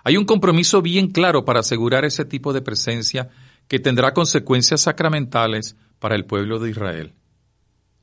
Hay 0.04 0.16
un 0.16 0.24
compromiso 0.24 0.82
bien 0.82 1.08
claro 1.08 1.44
para 1.44 1.60
asegurar 1.60 2.04
ese 2.04 2.24
tipo 2.24 2.52
de 2.52 2.62
presencia 2.62 3.28
que 3.68 3.78
tendrá 3.78 4.14
consecuencias 4.14 4.82
sacramentales 4.82 5.76
para 5.98 6.14
el 6.14 6.24
pueblo 6.24 6.58
de 6.58 6.70
Israel. 6.70 7.14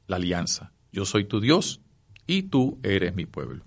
La 0.05 0.17
alianza. 0.17 0.71
Yo 0.91 1.05
soy 1.05 1.25
tu 1.25 1.39
Dios 1.39 1.81
y 2.25 2.43
tú 2.43 2.79
eres 2.83 3.15
mi 3.15 3.25
pueblo. 3.25 3.65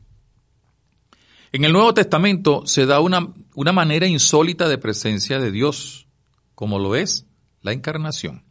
En 1.53 1.65
el 1.65 1.73
Nuevo 1.73 1.93
Testamento 1.93 2.65
se 2.67 2.87
da 2.87 3.01
una, 3.01 3.27
una 3.55 3.73
manera 3.73 4.07
insólita 4.07 4.69
de 4.69 4.79
presencia 4.79 5.41
de 5.41 5.51
Dios, 5.51 6.07
como 6.55 6.79
lo 6.79 6.95
es 6.95 7.27
la 7.61 7.73
encarnación. 7.73 8.45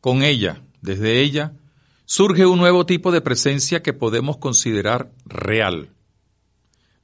Con 0.00 0.22
ella, 0.22 0.62
desde 0.80 1.20
ella, 1.20 1.52
surge 2.08 2.46
un 2.46 2.58
nuevo 2.58 2.86
tipo 2.86 3.12
de 3.12 3.20
presencia 3.20 3.82
que 3.82 3.92
podemos 3.92 4.38
considerar 4.38 5.12
real. 5.26 5.90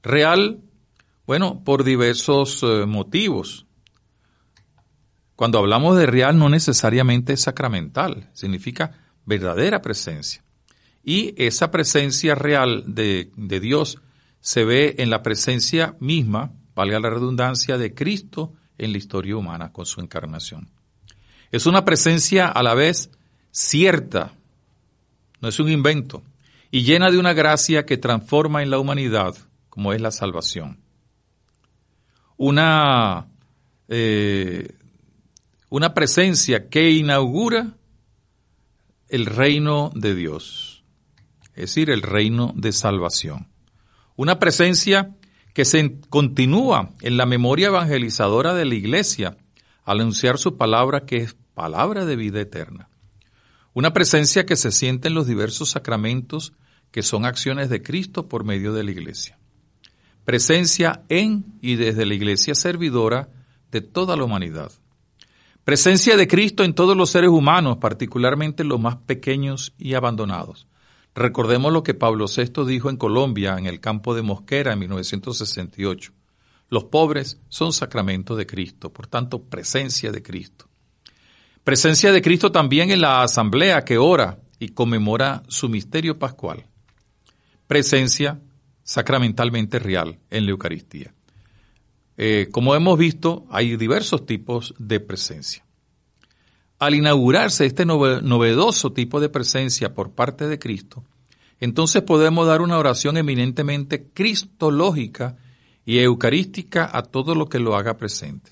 Real, 0.03 0.63
bueno, 1.27 1.63
por 1.63 1.85
diversos 1.85 2.63
eh, 2.63 2.87
motivos. 2.87 3.67
Cuando 5.37 5.59
hablamos 5.59 5.99
de 5.99 6.07
real 6.07 6.39
no 6.39 6.49
necesariamente 6.49 7.35
es 7.35 7.43
sacramental, 7.43 8.31
significa 8.33 8.93
verdadera 9.27 9.83
presencia. 9.83 10.43
Y 11.03 11.35
esa 11.37 11.71
presencia 11.71 12.35
real 12.35 12.85
de, 12.87 13.31
de 13.37 13.61
Dios 13.61 13.99
se 14.41 14.65
ve 14.65 14.95
en 14.97 15.11
la 15.11 15.23
presencia 15.23 15.97
misma, 16.01 16.53
valga 16.75 16.99
la 16.99 17.11
redundancia, 17.11 17.77
de 17.77 17.93
Cristo 17.93 18.55
en 18.79 18.93
la 18.93 18.99
historia 18.99 19.37
humana 19.37 19.71
con 19.71 19.85
su 19.85 20.01
encarnación. 20.01 20.71
Es 21.53 21.67
una 21.67 21.85
presencia 21.85 22.49
a 22.49 22.63
la 22.63 22.73
vez 22.73 23.11
cierta, 23.51 24.33
no 25.45 25.51
es 25.51 25.61
un 25.61 25.71
invento, 25.71 26.23
y 26.71 26.85
llena 26.85 27.11
de 27.11 27.19
una 27.19 27.35
gracia 27.35 27.85
que 27.85 27.99
transforma 27.99 28.63
en 28.63 28.71
la 28.71 28.79
humanidad, 28.79 29.37
como 29.69 29.93
es 29.93 30.01
la 30.01 30.11
salvación. 30.11 30.81
Una, 32.39 33.27
eh, 33.89 34.75
una 35.69 35.93
presencia 35.93 36.71
que 36.71 36.93
inaugura 36.93 37.75
el 39.11 39.27
reino 39.27 39.93
de 39.95 40.15
Dios, 40.15 40.83
es 41.49 41.65
decir, 41.67 41.91
el 41.91 42.01
reino 42.01 42.55
de 42.57 42.73
salvación. 42.73 43.49
Una 44.17 44.39
presencia 44.39 45.15
que 45.53 45.67
se 45.67 46.01
continúa 46.09 46.89
en 47.03 47.19
la 47.19 47.27
memoria 47.27 47.67
evangelizadora 47.67 48.55
de 48.55 48.65
la 48.65 48.77
iglesia 48.77 49.37
al 49.85 50.01
anunciar 50.01 50.39
su 50.39 50.57
palabra 50.57 51.05
que 51.05 51.19
es 51.19 51.37
palabra 51.53 52.07
de 52.07 52.17
vida 52.17 52.41
eterna. 52.41 52.89
Una 53.75 53.93
presencia 53.93 54.47
que 54.47 54.55
se 54.55 54.71
siente 54.71 55.09
en 55.09 55.15
los 55.15 55.27
diversos 55.27 55.71
sacramentos 55.71 56.53
que 56.93 57.03
son 57.03 57.25
acciones 57.25 57.69
de 57.69 57.83
Cristo 57.83 58.29
por 58.29 58.45
medio 58.45 58.73
de 58.73 58.85
la 58.85 58.93
iglesia. 58.93 59.37
Presencia 60.25 61.03
en 61.09 61.45
y 61.61 61.75
desde 61.75 62.07
la 62.07 62.15
iglesia 62.15 62.55
servidora 62.55 63.31
de 63.73 63.81
toda 63.81 64.17
la 64.17 64.23
humanidad. 64.23 64.71
Presencia 65.65 66.17
de 66.17 66.29
Cristo 66.29 66.63
en 66.63 66.75
todos 66.75 66.97
los 66.97 67.11
seres 67.11 67.31
humanos, 67.31 67.79
particularmente 67.79 68.63
los 68.63 68.79
más 68.79 68.95
pequeños 68.95 69.75
y 69.77 69.95
abandonados. 69.95 70.69
Recordemos 71.13 71.73
lo 71.73 71.83
que 71.83 71.95
Pablo 71.95 72.27
VI 72.27 72.65
dijo 72.67 72.91
en 72.91 72.97
Colombia, 72.97 73.57
en 73.59 73.67
el 73.67 73.81
campo 73.81 74.15
de 74.15 74.23
Mosquera, 74.23 74.73
en 74.73 74.79
1968. 74.79 76.13
Los 76.71 76.85
pobres 76.85 77.41
son 77.49 77.73
sacramento 77.73 78.37
de 78.37 78.47
Cristo, 78.47 78.93
por 78.93 79.09
tanto, 79.09 79.43
presencia 79.43 80.13
de 80.13 80.23
Cristo. 80.23 80.69
Presencia 81.65 82.13
de 82.13 82.21
Cristo 82.21 82.53
también 82.53 82.91
en 82.91 83.01
la 83.01 83.23
asamblea 83.23 83.87
que 83.87 83.97
ora 83.97 84.39
y 84.59 84.69
conmemora 84.69 85.43
su 85.49 85.71
misterio 85.71 86.19
pascual. 86.19 86.67
Presencia 87.67 88.39
sacramentalmente 88.83 89.79
real 89.79 90.19
en 90.29 90.45
la 90.45 90.51
Eucaristía. 90.51 91.15
Eh, 92.19 92.49
como 92.53 92.75
hemos 92.75 92.99
visto, 92.99 93.47
hay 93.51 93.79
diversos 93.79 94.27
tipos 94.27 94.75
de 94.79 95.01
presencia. 95.01 95.65
Al 96.79 96.95
inaugurarse 96.95 97.65
este 97.65 97.87
novedoso 97.87 98.93
tipo 98.93 99.19
de 99.19 99.31
presencia 99.31 99.95
por 99.95 100.13
parte 100.13 100.47
de 100.47 100.59
Cristo, 100.59 101.03
entonces 101.61 102.03
podemos 102.03 102.47
dar 102.47 102.61
una 102.61 102.77
oración 102.77 103.17
eminentemente 103.17 104.11
cristológica 104.13 105.39
y 105.87 105.99
eucarística 106.01 106.91
a 106.93 107.05
todo 107.05 107.35
lo 107.35 107.49
que 107.49 107.59
lo 107.59 107.75
haga 107.75 107.97
presente. 107.97 108.51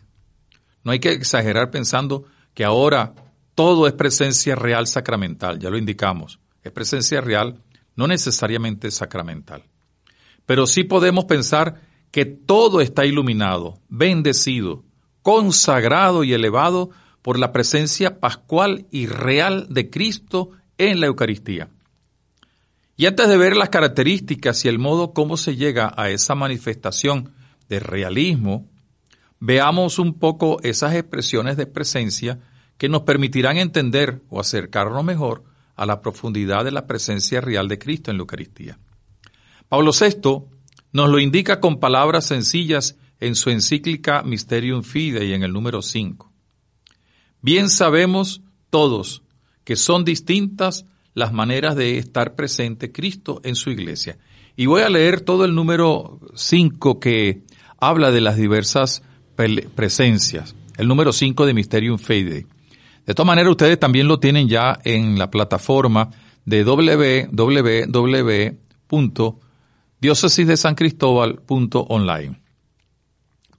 No 0.82 0.92
hay 0.92 0.98
que 0.98 1.12
exagerar 1.12 1.70
pensando 1.70 2.24
que 2.54 2.64
ahora 2.64 3.14
todo 3.54 3.86
es 3.86 3.92
presencia 3.92 4.54
real 4.54 4.86
sacramental, 4.86 5.58
ya 5.58 5.70
lo 5.70 5.78
indicamos, 5.78 6.38
es 6.62 6.72
presencia 6.72 7.20
real, 7.20 7.60
no 7.96 8.06
necesariamente 8.06 8.90
sacramental. 8.90 9.64
Pero 10.46 10.66
sí 10.66 10.84
podemos 10.84 11.26
pensar 11.26 11.80
que 12.10 12.24
todo 12.24 12.80
está 12.80 13.06
iluminado, 13.06 13.78
bendecido, 13.88 14.84
consagrado 15.22 16.24
y 16.24 16.32
elevado 16.32 16.90
por 17.22 17.38
la 17.38 17.52
presencia 17.52 18.18
pascual 18.18 18.86
y 18.90 19.06
real 19.06 19.66
de 19.70 19.88
Cristo 19.88 20.50
en 20.78 21.00
la 21.00 21.06
Eucaristía. 21.06 21.68
Y 22.96 23.06
antes 23.06 23.28
de 23.28 23.36
ver 23.36 23.56
las 23.56 23.70
características 23.70 24.64
y 24.64 24.68
el 24.68 24.78
modo 24.78 25.12
cómo 25.12 25.36
se 25.36 25.56
llega 25.56 25.92
a 25.96 26.10
esa 26.10 26.34
manifestación 26.34 27.32
de 27.68 27.80
realismo, 27.80 28.68
veamos 29.44 29.98
un 29.98 30.20
poco 30.20 30.60
esas 30.62 30.94
expresiones 30.94 31.56
de 31.56 31.66
presencia 31.66 32.38
que 32.78 32.88
nos 32.88 33.02
permitirán 33.02 33.56
entender 33.56 34.22
o 34.28 34.38
acercarnos 34.38 35.02
mejor 35.02 35.42
a 35.74 35.84
la 35.84 36.00
profundidad 36.00 36.64
de 36.64 36.70
la 36.70 36.86
presencia 36.86 37.40
real 37.40 37.66
de 37.66 37.76
Cristo 37.76 38.12
en 38.12 38.18
la 38.18 38.20
Eucaristía. 38.20 38.78
Pablo 39.68 39.90
VI 39.90 40.44
nos 40.92 41.10
lo 41.10 41.18
indica 41.18 41.58
con 41.58 41.80
palabras 41.80 42.24
sencillas 42.24 42.96
en 43.18 43.34
su 43.34 43.50
encíclica 43.50 44.22
Mysterium 44.22 44.84
Fidei 44.84 45.32
en 45.32 45.42
el 45.42 45.52
número 45.52 45.82
5. 45.82 46.32
Bien 47.40 47.68
sabemos 47.68 48.42
todos 48.70 49.24
que 49.64 49.74
son 49.74 50.04
distintas 50.04 50.86
las 51.14 51.32
maneras 51.32 51.74
de 51.74 51.98
estar 51.98 52.36
presente 52.36 52.92
Cristo 52.92 53.40
en 53.42 53.56
su 53.56 53.70
iglesia. 53.70 54.18
Y 54.54 54.66
voy 54.66 54.82
a 54.82 54.88
leer 54.88 55.20
todo 55.20 55.44
el 55.44 55.56
número 55.56 56.20
5 56.36 57.00
que 57.00 57.42
habla 57.80 58.12
de 58.12 58.20
las 58.20 58.36
diversas 58.36 59.02
presencias. 59.74 60.54
El 60.76 60.88
número 60.88 61.12
5 61.12 61.46
de 61.46 61.54
Mysterium 61.54 61.98
Fidei. 61.98 62.46
De 63.06 63.14
todas 63.14 63.26
maneras, 63.26 63.50
ustedes 63.50 63.78
también 63.78 64.08
lo 64.08 64.18
tienen 64.18 64.48
ya 64.48 64.78
en 64.84 65.18
la 65.18 65.30
plataforma 65.30 66.10
de 66.44 66.64
www 66.64 68.58
diócesis 70.02 70.48
de 70.48 70.56
San 70.56 70.74
Cristóbal.online. 70.74 72.42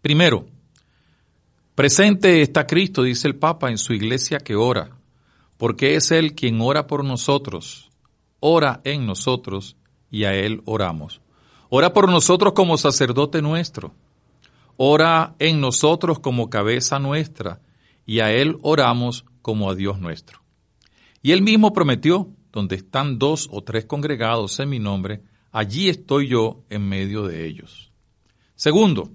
Primero, 0.02 0.46
presente 1.74 2.42
está 2.42 2.68
Cristo, 2.68 3.04
dice 3.04 3.30
el 3.30 3.38
Papa, 3.38 3.70
en 3.72 3.78
su 3.78 3.94
iglesia 3.94 4.40
que 4.40 4.58
ora, 4.58 4.90
porque 5.56 5.96
es 5.96 6.12
Él 6.12 6.36
quien 6.36 6.60
ora 6.60 6.86
por 6.86 7.06
nosotros, 7.06 7.90
ora 8.42 8.82
en 8.84 9.06
nosotros 9.06 9.78
y 10.12 10.26
a 10.26 10.34
Él 10.36 10.62
oramos. 10.66 11.22
Ora 11.70 11.94
por 11.94 12.10
nosotros 12.10 12.52
como 12.52 12.78
sacerdote 12.78 13.42
nuestro, 13.42 13.94
ora 14.78 15.36
en 15.40 15.62
nosotros 15.62 16.20
como 16.20 16.50
cabeza 16.50 17.00
nuestra 17.00 17.62
y 18.06 18.20
a 18.20 18.32
Él 18.32 18.58
oramos 18.62 19.26
como 19.42 19.70
a 19.70 19.76
Dios 19.76 20.00
nuestro. 20.00 20.42
Y 21.22 21.32
Él 21.32 21.42
mismo 21.42 21.74
prometió, 21.74 22.30
donde 22.52 22.76
están 22.76 23.18
dos 23.18 23.48
o 23.52 23.64
tres 23.64 23.86
congregados 23.86 24.60
en 24.60 24.70
mi 24.70 24.80
nombre, 24.80 25.22
allí 25.52 25.90
estoy 25.90 26.28
yo 26.28 26.64
en 26.70 26.88
medio 26.88 27.26
de 27.26 27.46
ellos. 27.46 27.92
Segundo, 28.56 29.12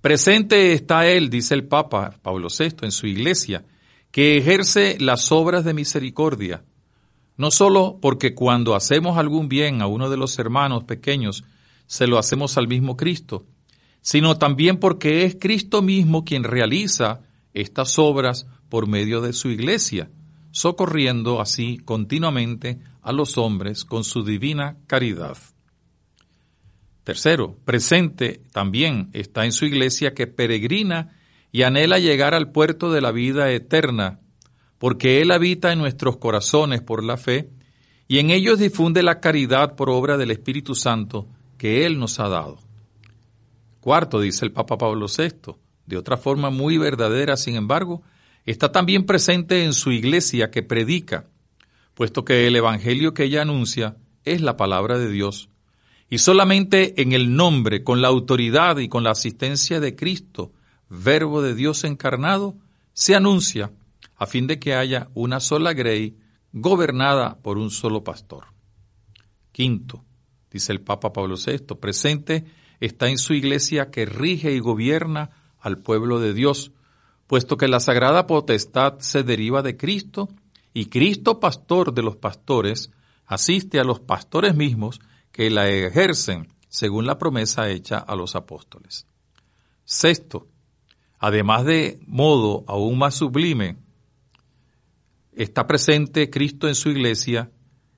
presente 0.00 0.72
está 0.72 1.06
Él, 1.06 1.30
dice 1.30 1.54
el 1.54 1.66
Papa 1.66 2.18
Pablo 2.22 2.48
VI, 2.56 2.76
en 2.82 2.92
su 2.92 3.06
iglesia, 3.06 3.64
que 4.10 4.36
ejerce 4.36 4.96
las 5.00 5.32
obras 5.32 5.64
de 5.64 5.74
misericordia, 5.74 6.64
no 7.36 7.50
solo 7.50 7.98
porque 8.00 8.34
cuando 8.34 8.76
hacemos 8.76 9.18
algún 9.18 9.48
bien 9.48 9.82
a 9.82 9.86
uno 9.86 10.08
de 10.08 10.16
los 10.16 10.38
hermanos 10.38 10.84
pequeños, 10.84 11.42
se 11.86 12.06
lo 12.06 12.18
hacemos 12.18 12.56
al 12.56 12.68
mismo 12.68 12.96
Cristo, 12.96 13.44
sino 14.04 14.36
también 14.36 14.76
porque 14.76 15.24
es 15.24 15.34
Cristo 15.40 15.80
mismo 15.80 16.26
quien 16.26 16.44
realiza 16.44 17.22
estas 17.54 17.98
obras 17.98 18.46
por 18.68 18.86
medio 18.86 19.22
de 19.22 19.32
su 19.32 19.48
iglesia, 19.48 20.10
socorriendo 20.50 21.40
así 21.40 21.78
continuamente 21.78 22.80
a 23.00 23.12
los 23.12 23.38
hombres 23.38 23.86
con 23.86 24.04
su 24.04 24.22
divina 24.22 24.76
caridad. 24.86 25.38
Tercero, 27.02 27.56
presente 27.64 28.42
también 28.52 29.08
está 29.14 29.46
en 29.46 29.52
su 29.52 29.64
iglesia 29.64 30.12
que 30.12 30.26
peregrina 30.26 31.16
y 31.50 31.62
anhela 31.62 31.98
llegar 31.98 32.34
al 32.34 32.52
puerto 32.52 32.92
de 32.92 33.00
la 33.00 33.10
vida 33.10 33.50
eterna, 33.52 34.20
porque 34.76 35.22
Él 35.22 35.30
habita 35.30 35.72
en 35.72 35.78
nuestros 35.78 36.18
corazones 36.18 36.82
por 36.82 37.02
la 37.02 37.16
fe, 37.16 37.48
y 38.06 38.18
en 38.18 38.28
ellos 38.28 38.58
difunde 38.58 39.02
la 39.02 39.20
caridad 39.20 39.76
por 39.76 39.88
obra 39.88 40.18
del 40.18 40.30
Espíritu 40.30 40.74
Santo 40.74 41.26
que 41.56 41.86
Él 41.86 41.98
nos 41.98 42.20
ha 42.20 42.28
dado. 42.28 42.63
Cuarto, 43.84 44.18
dice 44.18 44.46
el 44.46 44.52
Papa 44.52 44.78
Pablo 44.78 45.08
VI, 45.14 45.56
de 45.84 45.98
otra 45.98 46.16
forma 46.16 46.48
muy 46.48 46.78
verdadera, 46.78 47.36
sin 47.36 47.54
embargo, 47.54 48.00
está 48.46 48.72
también 48.72 49.04
presente 49.04 49.62
en 49.62 49.74
su 49.74 49.92
iglesia 49.92 50.50
que 50.50 50.62
predica, 50.62 51.28
puesto 51.92 52.24
que 52.24 52.46
el 52.46 52.56
Evangelio 52.56 53.12
que 53.12 53.24
ella 53.24 53.42
anuncia 53.42 53.98
es 54.24 54.40
la 54.40 54.56
palabra 54.56 54.96
de 54.96 55.10
Dios, 55.10 55.50
y 56.08 56.16
solamente 56.16 57.02
en 57.02 57.12
el 57.12 57.36
nombre, 57.36 57.84
con 57.84 58.00
la 58.00 58.08
autoridad 58.08 58.78
y 58.78 58.88
con 58.88 59.04
la 59.04 59.10
asistencia 59.10 59.80
de 59.80 59.94
Cristo, 59.94 60.54
Verbo 60.88 61.42
de 61.42 61.54
Dios 61.54 61.84
encarnado, 61.84 62.54
se 62.94 63.14
anuncia 63.14 63.70
a 64.16 64.24
fin 64.24 64.46
de 64.46 64.58
que 64.58 64.74
haya 64.74 65.10
una 65.12 65.40
sola 65.40 65.74
grey 65.74 66.16
gobernada 66.54 67.36
por 67.42 67.58
un 67.58 67.70
solo 67.70 68.02
pastor. 68.02 68.46
Quinto, 69.52 70.02
dice 70.50 70.72
el 70.72 70.80
Papa 70.80 71.12
Pablo 71.12 71.36
VI, 71.36 71.74
presente 71.78 72.63
está 72.80 73.08
en 73.08 73.18
su 73.18 73.34
iglesia 73.34 73.90
que 73.90 74.06
rige 74.06 74.52
y 74.52 74.58
gobierna 74.58 75.30
al 75.60 75.78
pueblo 75.78 76.20
de 76.20 76.34
Dios, 76.34 76.72
puesto 77.26 77.56
que 77.56 77.68
la 77.68 77.80
sagrada 77.80 78.26
potestad 78.26 78.98
se 78.98 79.22
deriva 79.22 79.62
de 79.62 79.76
Cristo 79.76 80.28
y 80.72 80.86
Cristo, 80.86 81.40
pastor 81.40 81.94
de 81.94 82.02
los 82.02 82.16
pastores, 82.16 82.90
asiste 83.26 83.80
a 83.80 83.84
los 83.84 84.00
pastores 84.00 84.54
mismos 84.54 85.00
que 85.32 85.50
la 85.50 85.68
ejercen 85.68 86.48
según 86.68 87.06
la 87.06 87.18
promesa 87.18 87.70
hecha 87.70 87.98
a 87.98 88.16
los 88.16 88.34
apóstoles. 88.34 89.06
Sexto, 89.84 90.48
además 91.18 91.64
de 91.64 92.00
modo 92.06 92.64
aún 92.66 92.98
más 92.98 93.14
sublime, 93.14 93.76
está 95.32 95.66
presente 95.66 96.30
Cristo 96.30 96.68
en 96.68 96.74
su 96.74 96.90
iglesia, 96.90 97.50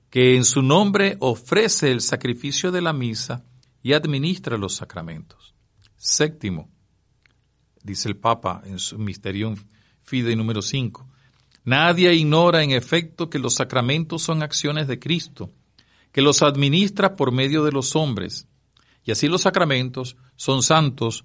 que 0.09 0.35
en 0.35 0.45
su 0.45 0.61
nombre 0.61 1.17
ofrece 1.19 1.91
el 1.91 2.01
sacrificio 2.01 2.71
de 2.71 2.81
la 2.81 2.93
misa 2.93 3.43
y 3.87 3.93
administra 3.93 4.57
los 4.57 4.75
sacramentos. 4.75 5.55
Séptimo, 5.95 6.69
dice 7.81 8.09
el 8.09 8.17
Papa 8.17 8.61
en 8.65 8.79
su 8.79 8.97
Mysterium 8.97 9.55
Fidei 10.01 10.35
número 10.35 10.61
5. 10.61 11.07
Nadie 11.63 12.13
ignora 12.13 12.63
en 12.63 12.71
efecto 12.71 13.29
que 13.29 13.39
los 13.39 13.53
sacramentos 13.53 14.23
son 14.23 14.43
acciones 14.43 14.89
de 14.89 14.99
Cristo, 14.99 15.53
que 16.11 16.21
los 16.21 16.41
administra 16.41 17.15
por 17.15 17.31
medio 17.31 17.63
de 17.63 17.71
los 17.71 17.95
hombres, 17.95 18.49
y 19.05 19.11
así 19.11 19.29
los 19.29 19.43
sacramentos 19.43 20.17
son 20.35 20.63
santos 20.63 21.23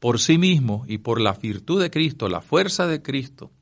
por 0.00 0.18
sí 0.18 0.36
mismos 0.36 0.90
y 0.90 0.98
por 0.98 1.20
la 1.20 1.34
virtud 1.34 1.80
de 1.80 1.92
Cristo, 1.92 2.28
la 2.28 2.40
fuerza 2.40 2.88
de 2.88 3.02
Cristo, 3.02 3.52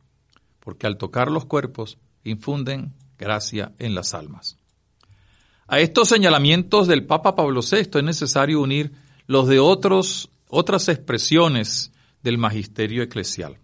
porque 0.61 0.87
al 0.87 0.97
tocar 0.97 1.31
los 1.31 1.45
cuerpos 1.45 1.99
infunden 2.25 2.95
gracia 3.19 3.75
en 3.79 3.95
las 3.95 4.15
almas. 4.15 4.58
A 5.71 5.81
estos 5.81 6.09
señalamientos 6.09 6.89
del 6.89 7.05
Papa 7.05 7.37
Pablo 7.37 7.61
VI 7.61 7.99
es 7.99 8.03
necesario 8.03 8.63
unir 8.63 8.93
los 9.27 9.47
de 9.47 9.59
otros, 9.59 10.31
otras 10.49 10.89
expresiones 10.89 11.93
del 12.23 12.39
magisterio 12.39 13.03
eclesial. 13.03 13.59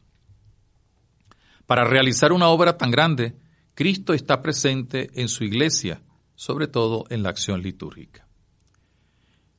Para 1.67 1.85
realizar 1.85 2.33
una 2.33 2.49
obra 2.49 2.77
tan 2.77 2.90
grande, 2.90 3.37
Cristo 3.75 4.12
está 4.12 4.43
presente 4.43 5.11
en 5.14 5.29
su 5.29 5.45
iglesia, 5.45 6.03
sobre 6.35 6.69
todo 6.69 7.07
en 7.09 7.23
la 7.23 7.31
acción 7.31 7.62
litúrgica. 7.62 8.29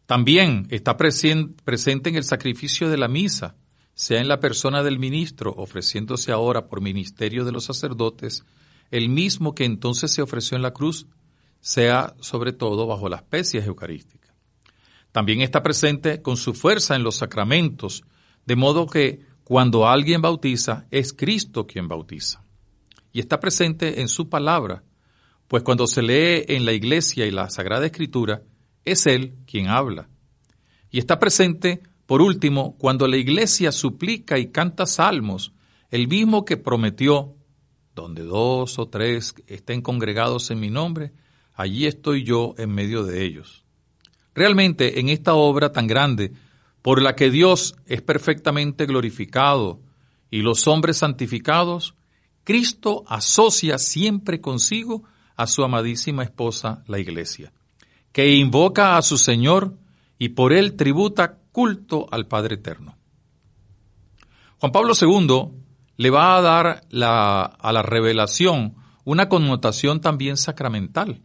También 0.06 0.68
está 0.70 0.98
presente 0.98 2.10
en 2.10 2.16
el 2.16 2.24
sacrificio 2.24 2.92
de 2.92 2.98
la 2.98 3.08
misa, 3.08 3.56
sea 3.96 4.22
en 4.22 4.28
la 4.28 4.40
persona 4.40 4.84
del 4.84 5.00
ministro, 5.00 5.52
ofreciéndose 5.58 6.32
ahora 6.32 6.68
por 6.68 6.80
ministerio 6.80 7.44
de 7.44 7.52
los 7.52 7.66
sacerdotes, 7.66 8.46
el 8.92 9.10
mismo 9.10 9.56
que 9.56 9.66
entonces 9.66 10.12
se 10.12 10.22
ofreció 10.22 10.56
en 10.56 10.62
la 10.62 10.74
cruz, 10.74 11.08
sea 11.66 12.14
sobre 12.20 12.54
todo 12.54 12.86
bajo 12.86 13.10
las 13.10 13.24
especies 13.24 13.66
eucarísticas. 13.66 14.36
También 15.12 15.42
está 15.42 15.64
presente 15.64 16.22
con 16.22 16.38
su 16.38 16.54
fuerza 16.54 16.96
en 16.96 17.02
los 17.02 17.16
sacramentos, 17.16 18.04
de 18.46 18.56
modo 18.56 18.86
que 18.86 19.22
cuando 19.44 19.88
alguien 19.88 20.22
bautiza, 20.22 20.86
es 20.92 21.12
Cristo 21.12 21.66
quien 21.66 21.88
bautiza. 21.88 22.44
Y 23.12 23.20
está 23.20 23.40
presente 23.40 24.00
en 24.02 24.10
su 24.10 24.30
palabra, 24.30 24.84
pues 25.48 25.64
cuando 25.64 25.88
se 25.88 26.04
lee 26.04 26.46
en 26.50 26.66
la 26.66 26.74
iglesia 26.74 27.26
y 27.26 27.32
la 27.32 27.50
Sagrada 27.50 27.88
Escritura, 27.88 28.44
es 28.84 29.08
Él 29.08 29.34
quien 29.48 29.68
habla. 29.68 30.08
Y 30.92 31.00
está 31.00 31.18
presente, 31.18 31.82
por 32.06 32.22
último, 32.22 32.78
cuando 32.78 33.08
la 33.08 33.18
iglesia 33.18 33.72
suplica 33.72 34.38
y 34.38 34.52
canta 34.52 34.86
salmos, 34.86 35.52
el 35.90 36.08
mismo 36.08 36.46
que 36.46 36.58
prometió, 36.58 37.34
donde 37.96 38.22
dos 38.22 38.78
o 38.78 38.88
tres 38.88 39.34
estén 39.48 39.82
congregados 39.82 40.52
en 40.52 40.60
mi 40.60 40.70
nombre, 40.70 41.12
allí 41.56 41.86
estoy 41.86 42.24
yo 42.24 42.54
en 42.58 42.72
medio 42.72 43.04
de 43.04 43.24
ellos. 43.24 43.64
Realmente 44.34 45.00
en 45.00 45.10
esta 45.10 45.34
obra 45.34 45.72
tan 45.72 45.88
grande 45.88 46.34
por 46.82 47.02
la 47.02 47.16
que 47.16 47.32
Dios 47.32 47.76
es 47.88 48.02
perfectamente 48.02 48.86
glorificado 48.86 49.80
y 50.30 50.42
los 50.42 50.68
hombres 50.68 50.98
santificados, 50.98 51.96
Cristo 52.44 53.04
asocia 53.08 53.78
siempre 53.78 54.42
consigo 54.42 55.04
a 55.36 55.48
su 55.48 55.64
amadísima 55.64 56.24
esposa, 56.24 56.84
la 56.88 57.00
Iglesia, 57.00 57.52
que 58.12 58.36
invoca 58.36 58.98
a 58.98 59.02
su 59.02 59.18
Señor 59.18 59.74
y 60.20 60.30
por 60.30 60.54
él 60.54 60.76
tributa 60.76 61.40
culto 61.52 62.08
al 62.12 62.28
Padre 62.28 62.56
Eterno. 62.56 62.98
Juan 64.60 64.72
Pablo 64.72 64.94
II 65.00 65.58
le 65.98 66.10
va 66.10 66.38
a 66.38 66.42
dar 66.42 66.82
a 66.92 67.72
la 67.72 67.82
revelación 67.82 68.76
una 69.06 69.30
connotación 69.30 70.02
también 70.02 70.38
sacramental, 70.38 71.22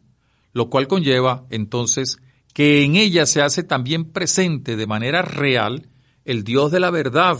lo 0.52 0.70
cual 0.70 0.88
conlleva 0.88 1.46
entonces 1.50 2.18
que 2.52 2.84
en 2.84 2.96
ella 2.96 3.26
se 3.26 3.42
hace 3.42 3.62
también 3.62 4.04
presente 4.04 4.76
de 4.76 4.86
manera 4.86 5.22
real 5.22 5.88
el 6.24 6.44
Dios 6.44 6.70
de 6.72 6.80
la 6.80 6.90
verdad 6.90 7.38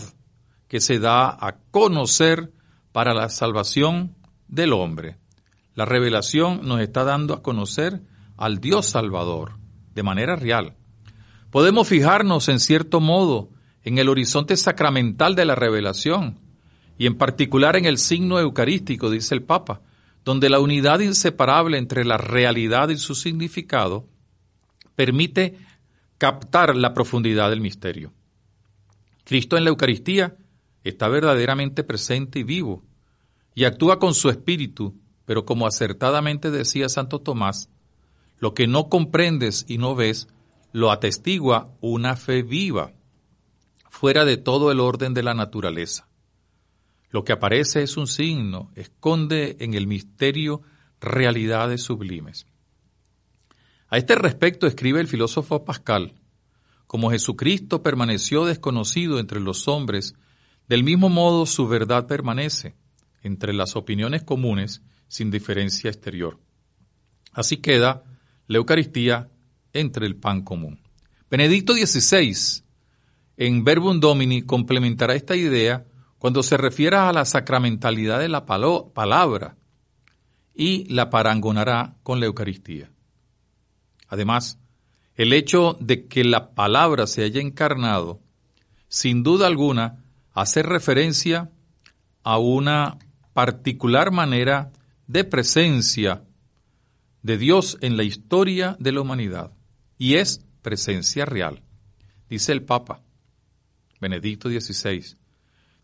que 0.67 0.79
se 0.79 0.99
da 0.99 1.29
a 1.29 1.57
conocer 1.71 2.51
para 2.91 3.13
la 3.13 3.29
salvación 3.29 4.15
del 4.47 4.73
hombre. 4.73 5.17
La 5.75 5.85
revelación 5.85 6.61
nos 6.63 6.81
está 6.81 7.03
dando 7.03 7.33
a 7.33 7.41
conocer 7.41 8.01
al 8.37 8.59
Dios 8.59 8.87
Salvador 8.87 9.57
de 9.93 10.03
manera 10.03 10.35
real. 10.35 10.75
Podemos 11.49 11.87
fijarnos 11.87 12.47
en 12.49 12.59
cierto 12.59 13.01
modo 13.01 13.49
en 13.83 13.97
el 13.97 14.09
horizonte 14.09 14.55
sacramental 14.55 15.35
de 15.35 15.45
la 15.45 15.55
revelación 15.55 16.39
y 16.97 17.07
en 17.07 17.17
particular 17.17 17.75
en 17.75 17.85
el 17.85 17.97
signo 17.97 18.39
eucarístico, 18.39 19.09
dice 19.09 19.35
el 19.35 19.43
Papa, 19.43 19.81
donde 20.23 20.49
la 20.49 20.59
unidad 20.59 20.99
inseparable 20.99 21.77
entre 21.77 22.05
la 22.05 22.17
realidad 22.17 22.89
y 22.89 22.97
su 22.97 23.15
significado 23.15 24.07
permite 24.95 25.57
captar 26.17 26.75
la 26.75 26.93
profundidad 26.93 27.49
del 27.49 27.61
misterio. 27.61 28.13
Cristo 29.23 29.57
en 29.57 29.63
la 29.63 29.69
Eucaristía 29.69 30.35
está 30.83 31.07
verdaderamente 31.07 31.83
presente 31.83 32.39
y 32.39 32.43
vivo, 32.43 32.83
y 33.55 33.65
actúa 33.65 33.99
con 33.99 34.13
su 34.13 34.29
espíritu, 34.29 34.95
pero 35.25 35.45
como 35.45 35.67
acertadamente 35.67 36.51
decía 36.51 36.89
Santo 36.89 37.19
Tomás, 37.19 37.69
lo 38.39 38.53
que 38.53 38.67
no 38.67 38.89
comprendes 38.89 39.65
y 39.67 39.77
no 39.77 39.95
ves, 39.95 40.27
lo 40.71 40.91
atestigua 40.91 41.71
una 41.81 42.15
fe 42.15 42.43
viva, 42.43 42.93
fuera 43.89 44.25
de 44.25 44.37
todo 44.37 44.71
el 44.71 44.79
orden 44.79 45.13
de 45.13 45.23
la 45.23 45.33
naturaleza. 45.33 46.07
Lo 47.11 47.23
que 47.23 47.33
aparece 47.33 47.83
es 47.83 47.97
un 47.97 48.07
signo, 48.07 48.71
esconde 48.75 49.57
en 49.59 49.73
el 49.73 49.85
misterio 49.85 50.61
realidades 50.99 51.83
sublimes. 51.83 52.47
A 53.89 53.97
este 53.97 54.15
respecto 54.15 54.65
escribe 54.65 55.01
el 55.01 55.07
filósofo 55.07 55.65
Pascal, 55.65 56.13
como 56.87 57.11
Jesucristo 57.11 57.83
permaneció 57.83 58.45
desconocido 58.45 59.19
entre 59.19 59.39
los 59.41 59.67
hombres, 59.67 60.13
del 60.67 60.83
mismo 60.83 61.09
modo 61.09 61.45
su 61.45 61.67
verdad 61.67 62.07
permanece 62.07 62.75
entre 63.23 63.53
las 63.53 63.75
opiniones 63.75 64.23
comunes 64.23 64.81
sin 65.07 65.31
diferencia 65.31 65.89
exterior. 65.89 66.39
Así 67.33 67.57
queda 67.57 68.03
la 68.47 68.57
Eucaristía 68.57 69.29
entre 69.73 70.05
el 70.05 70.15
pan 70.15 70.41
común. 70.43 70.79
Benedicto 71.29 71.73
XVI, 71.73 72.63
en 73.37 73.63
Verbum 73.63 73.99
Domini, 73.99 74.41
complementará 74.41 75.15
esta 75.15 75.35
idea 75.35 75.85
cuando 76.21 76.43
se 76.43 76.55
refiera 76.55 77.09
a 77.09 77.13
la 77.13 77.25
sacramentalidad 77.25 78.19
de 78.19 78.29
la 78.29 78.45
palabra 78.45 79.57
y 80.53 80.85
la 80.93 81.09
parangonará 81.09 81.95
con 82.03 82.19
la 82.19 82.27
Eucaristía. 82.27 82.91
Además, 84.07 84.59
el 85.15 85.33
hecho 85.33 85.75
de 85.79 86.05
que 86.05 86.23
la 86.23 86.53
palabra 86.53 87.07
se 87.07 87.23
haya 87.23 87.41
encarnado, 87.41 88.21
sin 88.87 89.23
duda 89.23 89.47
alguna, 89.47 90.03
hace 90.31 90.61
referencia 90.61 91.49
a 92.21 92.37
una 92.37 92.99
particular 93.33 94.11
manera 94.11 94.71
de 95.07 95.23
presencia 95.23 96.23
de 97.23 97.39
Dios 97.39 97.79
en 97.81 97.97
la 97.97 98.03
historia 98.03 98.77
de 98.79 98.91
la 98.91 99.01
humanidad, 99.01 99.53
y 99.97 100.17
es 100.17 100.45
presencia 100.61 101.25
real, 101.25 101.63
dice 102.29 102.51
el 102.51 102.61
Papa 102.61 103.01
Benedicto 103.99 104.49
XVI. 104.49 105.19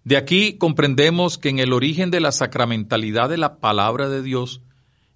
De 0.08 0.16
aquí 0.16 0.58
comprendemos 0.58 1.38
que 1.38 1.50
en 1.50 1.60
el 1.60 1.74
origen 1.74 2.12
de 2.12 2.22
la 2.22 2.32
sacramentalidad 2.32 3.28
de 3.28 3.36
la 3.36 3.60
palabra 3.60 4.08
de 4.08 4.22
Dios 4.22 4.62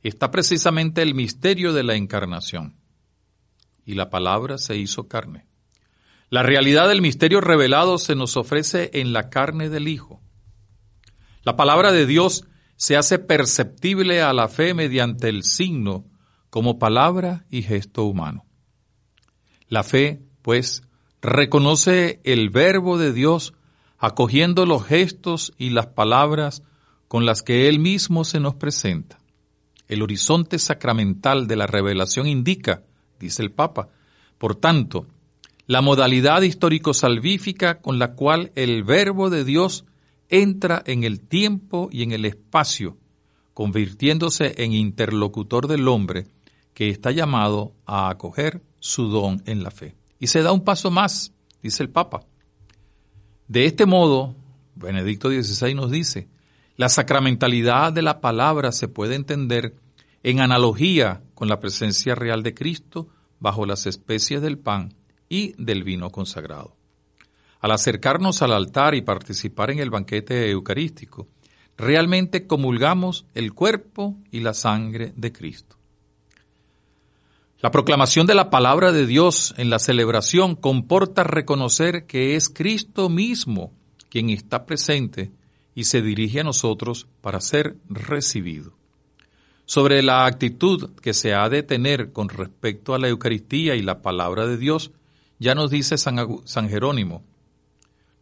está 0.04 0.32
precisamente 0.32 1.02
el 1.02 1.16
misterio 1.16 1.72
de 1.72 1.84
la 1.84 1.96
encarnación 1.96 2.76
y 3.86 3.94
la 3.94 4.10
palabra 4.10 4.58
se 4.58 4.76
hizo 4.76 5.08
carne. 5.08 5.46
La 6.30 6.44
realidad 6.44 6.90
del 6.90 7.02
misterio 7.02 7.40
revelado 7.40 8.00
se 8.00 8.16
nos 8.16 8.36
ofrece 8.36 8.92
en 8.96 9.14
la 9.14 9.30
carne 9.30 9.70
del 9.70 9.88
Hijo. 9.88 10.20
La 11.44 11.56
palabra 11.56 11.94
de 11.94 12.06
Dios 12.06 12.44
se 12.76 12.98
hace 12.98 13.18
perceptible 13.18 14.22
a 14.22 14.34
la 14.34 14.50
fe 14.50 14.74
mediante 14.74 15.30
el 15.30 15.44
signo 15.44 16.04
como 16.50 16.80
palabra 16.80 17.46
y 17.50 17.62
gesto 17.62 18.04
humano. 18.04 18.44
La 19.70 19.84
fe, 19.84 20.22
pues, 20.42 20.84
reconoce 21.22 22.20
el 22.26 22.50
verbo 22.50 22.98
de 22.98 23.14
Dios 23.14 23.54
acogiendo 24.02 24.66
los 24.66 24.84
gestos 24.84 25.54
y 25.58 25.70
las 25.70 25.88
palabras 25.88 26.64
con 27.08 27.26
las 27.26 27.44
que 27.44 27.70
Él 27.70 27.80
mismo 27.80 28.26
se 28.26 28.40
nos 28.40 28.56
presenta. 28.56 29.20
El 29.88 30.02
horizonte 30.02 30.60
sacramental 30.60 31.48
de 31.48 31.56
la 31.56 31.68
revelación 31.68 32.28
indica 32.28 32.84
dice 33.22 33.44
el 33.44 33.52
Papa. 33.52 33.90
Por 34.38 34.56
tanto, 34.56 35.06
la 35.68 35.82
modalidad 35.82 36.42
histórico-salvífica 36.42 37.80
con 37.80 38.00
la 38.00 38.16
cual 38.16 38.52
el 38.56 38.84
Verbo 38.84 39.30
de 39.30 39.46
Dios 39.46 39.86
entra 40.30 40.82
en 40.86 41.04
el 41.04 41.22
tiempo 41.22 41.88
y 41.92 42.04
en 42.04 42.12
el 42.12 42.26
espacio, 42.26 42.98
convirtiéndose 43.54 44.56
en 44.64 44.74
interlocutor 44.74 45.68
del 45.68 45.88
hombre 45.88 46.26
que 46.74 46.90
está 46.90 47.12
llamado 47.12 47.74
a 47.86 48.10
acoger 48.10 48.64
su 48.80 49.10
don 49.10 49.44
en 49.46 49.62
la 49.64 49.70
fe. 49.70 49.96
Y 50.20 50.28
se 50.28 50.42
da 50.42 50.52
un 50.52 50.64
paso 50.64 50.90
más, 50.90 51.34
dice 51.62 51.84
el 51.84 51.90
Papa. 51.90 52.26
De 53.52 53.66
este 53.66 53.86
modo, 53.86 54.34
Benedicto 54.76 55.30
XVI 55.30 55.76
nos 55.76 55.92
dice, 55.92 56.30
la 56.78 56.88
sacramentalidad 56.88 57.92
de 57.92 58.02
la 58.02 58.22
palabra 58.22 58.72
se 58.72 58.88
puede 58.88 59.16
entender 59.16 59.76
en 60.24 60.40
analogía 60.40 61.22
con 61.34 61.50
la 61.50 61.60
presencia 61.60 62.16
real 62.16 62.44
de 62.44 62.54
Cristo 62.54 63.10
bajo 63.42 63.66
las 63.66 63.88
especies 63.88 64.42
del 64.42 64.58
pan 64.58 64.94
y 65.28 65.54
del 65.62 65.84
vino 65.84 66.12
consagrado. 66.12 66.78
Al 67.60 67.72
acercarnos 67.72 68.42
al 68.42 68.54
altar 68.54 68.96
y 68.96 69.02
participar 69.02 69.70
en 69.72 69.80
el 69.80 69.90
banquete 69.90 70.50
eucarístico, 70.50 71.28
realmente 71.76 72.48
comulgamos 72.48 73.26
el 73.34 73.54
cuerpo 73.54 74.16
y 74.32 74.40
la 74.40 74.54
sangre 74.54 75.12
de 75.18 75.34
Cristo. 75.34 75.76
La 77.62 77.70
proclamación 77.70 78.26
de 78.26 78.34
la 78.34 78.50
palabra 78.50 78.92
de 78.92 79.06
Dios 79.06 79.54
en 79.56 79.70
la 79.70 79.78
celebración 79.78 80.56
comporta 80.56 81.24
reconocer 81.24 82.08
que 82.08 82.36
es 82.36 82.50
Cristo 82.50 83.08
mismo 83.08 83.72
quien 84.10 84.32
está 84.32 84.66
presente 84.66 85.32
y 85.76 85.84
se 85.84 86.02
dirige 86.02 86.40
a 86.40 86.44
nosotros 86.44 87.08
para 87.22 87.40
ser 87.40 87.78
recibido. 87.88 88.74
Sobre 89.66 90.02
la 90.02 90.26
actitud 90.26 90.90
que 91.02 91.14
se 91.14 91.36
ha 91.36 91.50
de 91.50 91.62
tener 91.62 92.12
con 92.12 92.30
respecto 92.30 92.96
a 92.96 93.00
la 93.00 93.10
Eucaristía 93.10 93.76
y 93.76 93.84
la 93.84 94.02
palabra 94.02 94.48
de 94.48 94.58
Dios, 94.58 94.90
ya 95.38 95.54
nos 95.54 95.70
dice 95.70 96.00
San, 96.00 96.18
San 96.46 96.68
Jerónimo. 96.68 97.24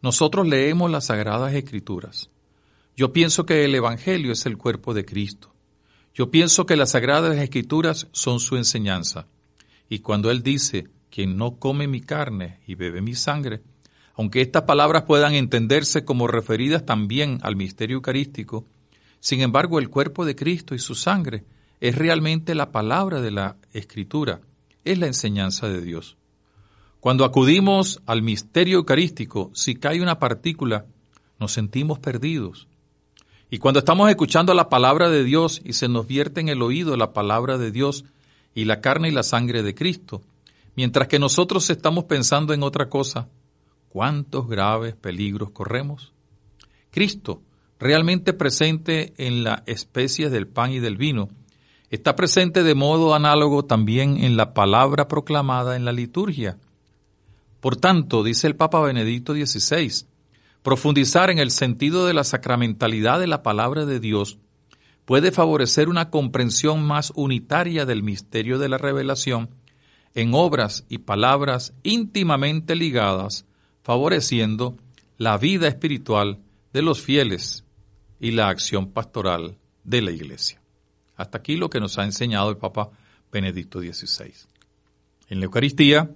Nosotros 0.02 0.46
leemos 0.46 0.90
las 0.90 1.06
Sagradas 1.06 1.54
Escrituras. 1.54 2.28
Yo 2.94 3.14
pienso 3.14 3.46
que 3.46 3.64
el 3.64 3.74
Evangelio 3.74 4.32
es 4.32 4.44
el 4.44 4.58
cuerpo 4.58 4.92
de 4.92 5.06
Cristo. 5.06 5.54
Yo 6.20 6.30
pienso 6.30 6.66
que 6.66 6.76
las 6.76 6.90
sagradas 6.90 7.38
escrituras 7.38 8.06
son 8.12 8.40
su 8.40 8.58
enseñanza. 8.58 9.26
Y 9.88 10.00
cuando 10.00 10.30
Él 10.30 10.42
dice, 10.42 10.86
quien 11.08 11.38
no 11.38 11.56
come 11.56 11.86
mi 11.86 12.02
carne 12.02 12.60
y 12.66 12.74
bebe 12.74 13.00
mi 13.00 13.14
sangre, 13.14 13.62
aunque 14.16 14.42
estas 14.42 14.64
palabras 14.64 15.04
puedan 15.04 15.32
entenderse 15.32 16.04
como 16.04 16.26
referidas 16.26 16.84
también 16.84 17.38
al 17.40 17.56
misterio 17.56 17.94
eucarístico, 17.94 18.66
sin 19.18 19.40
embargo 19.40 19.78
el 19.78 19.88
cuerpo 19.88 20.26
de 20.26 20.36
Cristo 20.36 20.74
y 20.74 20.78
su 20.78 20.94
sangre 20.94 21.46
es 21.80 21.96
realmente 21.96 22.54
la 22.54 22.70
palabra 22.70 23.22
de 23.22 23.30
la 23.30 23.56
Escritura, 23.72 24.42
es 24.84 24.98
la 24.98 25.06
enseñanza 25.06 25.70
de 25.70 25.80
Dios. 25.80 26.18
Cuando 27.00 27.24
acudimos 27.24 28.02
al 28.04 28.20
misterio 28.20 28.76
eucarístico, 28.76 29.50
si 29.54 29.74
cae 29.74 30.02
una 30.02 30.18
partícula, 30.18 30.84
nos 31.38 31.52
sentimos 31.52 31.98
perdidos, 31.98 32.68
y 33.50 33.58
cuando 33.58 33.80
estamos 33.80 34.08
escuchando 34.08 34.54
la 34.54 34.68
palabra 34.68 35.08
de 35.08 35.24
Dios 35.24 35.60
y 35.64 35.72
se 35.72 35.88
nos 35.88 36.06
vierte 36.06 36.40
en 36.40 36.48
el 36.48 36.62
oído 36.62 36.96
la 36.96 37.12
palabra 37.12 37.58
de 37.58 37.72
Dios 37.72 38.04
y 38.54 38.64
la 38.64 38.80
carne 38.80 39.08
y 39.08 39.12
la 39.12 39.24
sangre 39.24 39.64
de 39.64 39.74
Cristo, 39.74 40.22
mientras 40.76 41.08
que 41.08 41.18
nosotros 41.18 41.68
estamos 41.68 42.04
pensando 42.04 42.54
en 42.54 42.62
otra 42.62 42.88
cosa, 42.88 43.28
¿cuántos 43.88 44.48
graves 44.48 44.94
peligros 44.94 45.50
corremos? 45.50 46.12
Cristo, 46.92 47.42
realmente 47.80 48.32
presente 48.32 49.14
en 49.16 49.42
la 49.42 49.64
especie 49.66 50.30
del 50.30 50.46
pan 50.46 50.70
y 50.70 50.78
del 50.78 50.96
vino, 50.96 51.28
está 51.90 52.14
presente 52.14 52.62
de 52.62 52.76
modo 52.76 53.16
análogo 53.16 53.64
también 53.64 54.22
en 54.22 54.36
la 54.36 54.54
palabra 54.54 55.08
proclamada 55.08 55.74
en 55.74 55.84
la 55.84 55.92
liturgia. 55.92 56.56
Por 57.60 57.76
tanto, 57.76 58.22
dice 58.22 58.46
el 58.46 58.54
Papa 58.54 58.80
Benedicto 58.80 59.34
XVI, 59.34 60.06
Profundizar 60.62 61.30
en 61.30 61.38
el 61.38 61.50
sentido 61.50 62.06
de 62.06 62.14
la 62.14 62.24
sacramentalidad 62.24 63.18
de 63.18 63.26
la 63.26 63.42
palabra 63.42 63.86
de 63.86 63.98
Dios 63.98 64.38
puede 65.06 65.32
favorecer 65.32 65.88
una 65.88 66.10
comprensión 66.10 66.84
más 66.84 67.12
unitaria 67.16 67.86
del 67.86 68.02
misterio 68.02 68.58
de 68.58 68.68
la 68.68 68.76
revelación 68.76 69.50
en 70.14 70.34
obras 70.34 70.84
y 70.88 70.98
palabras 70.98 71.72
íntimamente 71.82 72.74
ligadas, 72.76 73.46
favoreciendo 73.82 74.76
la 75.16 75.38
vida 75.38 75.66
espiritual 75.68 76.40
de 76.72 76.82
los 76.82 77.00
fieles 77.00 77.64
y 78.18 78.32
la 78.32 78.48
acción 78.48 78.92
pastoral 78.92 79.56
de 79.84 80.02
la 80.02 80.10
Iglesia. 80.10 80.60
Hasta 81.16 81.38
aquí 81.38 81.56
lo 81.56 81.70
que 81.70 81.80
nos 81.80 81.98
ha 81.98 82.04
enseñado 82.04 82.50
el 82.50 82.56
Papa 82.58 82.90
Benedicto 83.32 83.80
XVI. 83.80 84.32
En 85.28 85.38
la 85.38 85.46
Eucaristía 85.46 86.10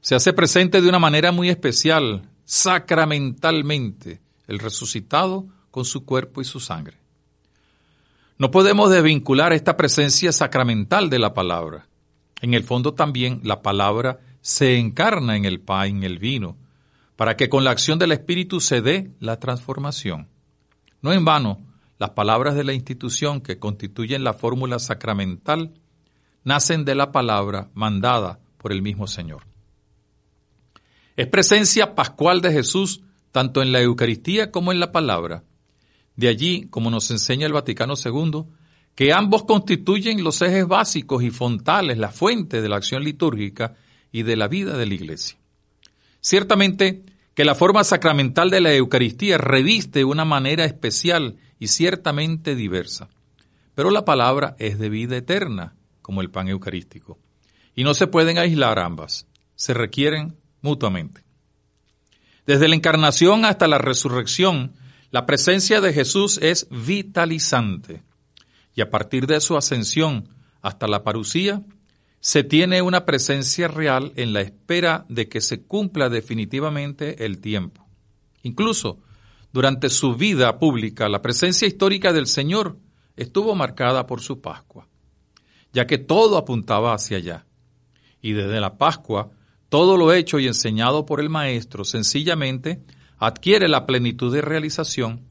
se 0.00 0.14
hace 0.14 0.32
presente 0.32 0.80
de 0.80 0.88
una 0.88 0.98
manera 0.98 1.32
muy 1.32 1.48
especial 1.48 2.28
sacramentalmente 2.46 4.22
el 4.46 4.58
resucitado 4.58 5.46
con 5.70 5.84
su 5.84 6.06
cuerpo 6.06 6.40
y 6.40 6.44
su 6.44 6.60
sangre. 6.60 6.96
No 8.38 8.50
podemos 8.50 8.90
desvincular 8.90 9.52
esta 9.52 9.76
presencia 9.76 10.32
sacramental 10.32 11.10
de 11.10 11.18
la 11.18 11.34
palabra. 11.34 11.86
En 12.40 12.54
el 12.54 12.64
fondo 12.64 12.94
también 12.94 13.40
la 13.42 13.62
palabra 13.62 14.20
se 14.40 14.78
encarna 14.78 15.36
en 15.36 15.44
el 15.44 15.60
pan, 15.60 15.88
en 15.88 16.04
el 16.04 16.18
vino, 16.18 16.56
para 17.16 17.36
que 17.36 17.48
con 17.48 17.64
la 17.64 17.72
acción 17.72 17.98
del 17.98 18.12
Espíritu 18.12 18.60
se 18.60 18.80
dé 18.80 19.10
la 19.20 19.40
transformación. 19.40 20.28
No 21.02 21.12
en 21.12 21.24
vano, 21.24 21.60
las 21.98 22.10
palabras 22.10 22.54
de 22.54 22.64
la 22.64 22.74
institución 22.74 23.40
que 23.40 23.58
constituyen 23.58 24.22
la 24.22 24.34
fórmula 24.34 24.78
sacramental 24.78 25.72
nacen 26.44 26.84
de 26.84 26.94
la 26.94 27.10
palabra 27.10 27.70
mandada 27.74 28.38
por 28.58 28.70
el 28.70 28.82
mismo 28.82 29.06
Señor. 29.06 29.55
Es 31.16 31.26
presencia 31.28 31.94
pascual 31.94 32.40
de 32.40 32.52
Jesús 32.52 33.02
tanto 33.32 33.62
en 33.62 33.72
la 33.72 33.80
Eucaristía 33.80 34.50
como 34.50 34.72
en 34.72 34.80
la 34.80 34.92
palabra. 34.92 35.44
De 36.14 36.28
allí, 36.28 36.68
como 36.70 36.90
nos 36.90 37.10
enseña 37.10 37.46
el 37.46 37.52
Vaticano 37.52 37.94
II, 38.02 38.44
que 38.94 39.12
ambos 39.12 39.44
constituyen 39.44 40.24
los 40.24 40.40
ejes 40.40 40.66
básicos 40.66 41.22
y 41.22 41.30
fontales, 41.30 41.98
la 41.98 42.10
fuente 42.10 42.62
de 42.62 42.68
la 42.68 42.76
acción 42.76 43.04
litúrgica 43.04 43.74
y 44.10 44.22
de 44.22 44.36
la 44.36 44.48
vida 44.48 44.76
de 44.76 44.86
la 44.86 44.94
Iglesia. 44.94 45.36
Ciertamente 46.20 47.04
que 47.34 47.44
la 47.44 47.54
forma 47.54 47.84
sacramental 47.84 48.48
de 48.48 48.62
la 48.62 48.74
Eucaristía 48.74 49.36
reviste 49.36 50.04
una 50.04 50.24
manera 50.24 50.64
especial 50.64 51.36
y 51.58 51.68
ciertamente 51.68 52.54
diversa, 52.54 53.10
pero 53.74 53.90
la 53.90 54.06
palabra 54.06 54.56
es 54.58 54.78
de 54.78 54.88
vida 54.88 55.18
eterna, 55.18 55.76
como 56.00 56.22
el 56.22 56.30
pan 56.30 56.48
eucarístico, 56.48 57.18
y 57.74 57.84
no 57.84 57.92
se 57.92 58.06
pueden 58.06 58.38
aislar 58.38 58.78
ambas, 58.78 59.26
se 59.54 59.74
requieren 59.74 60.36
mutuamente. 60.66 61.22
Desde 62.46 62.68
la 62.68 62.74
encarnación 62.74 63.44
hasta 63.44 63.66
la 63.66 63.78
resurrección, 63.78 64.74
la 65.10 65.24
presencia 65.24 65.80
de 65.80 65.92
Jesús 65.92 66.38
es 66.42 66.68
vitalizante. 66.70 68.02
Y 68.74 68.82
a 68.82 68.90
partir 68.90 69.26
de 69.26 69.40
su 69.40 69.56
ascensión 69.56 70.28
hasta 70.60 70.86
la 70.86 71.02
parucía, 71.02 71.62
se 72.20 72.44
tiene 72.44 72.82
una 72.82 73.04
presencia 73.04 73.68
real 73.68 74.12
en 74.16 74.32
la 74.32 74.40
espera 74.42 75.06
de 75.08 75.28
que 75.28 75.40
se 75.40 75.62
cumpla 75.62 76.08
definitivamente 76.08 77.24
el 77.24 77.40
tiempo. 77.40 77.86
Incluso 78.42 78.98
durante 79.52 79.88
su 79.88 80.14
vida 80.14 80.58
pública, 80.58 81.08
la 81.08 81.22
presencia 81.22 81.66
histórica 81.66 82.12
del 82.12 82.26
Señor 82.26 82.78
estuvo 83.16 83.54
marcada 83.54 84.06
por 84.06 84.20
su 84.20 84.40
Pascua, 84.40 84.86
ya 85.72 85.86
que 85.86 85.98
todo 85.98 86.36
apuntaba 86.36 86.92
hacia 86.94 87.16
allá. 87.16 87.46
Y 88.20 88.32
desde 88.32 88.60
la 88.60 88.76
Pascua 88.76 89.30
todo 89.68 89.96
lo 89.96 90.12
hecho 90.12 90.38
y 90.38 90.46
enseñado 90.46 91.06
por 91.06 91.20
el 91.20 91.28
Maestro 91.28 91.84
sencillamente 91.84 92.82
adquiere 93.18 93.68
la 93.68 93.86
plenitud 93.86 94.32
de 94.32 94.42
realización 94.42 95.22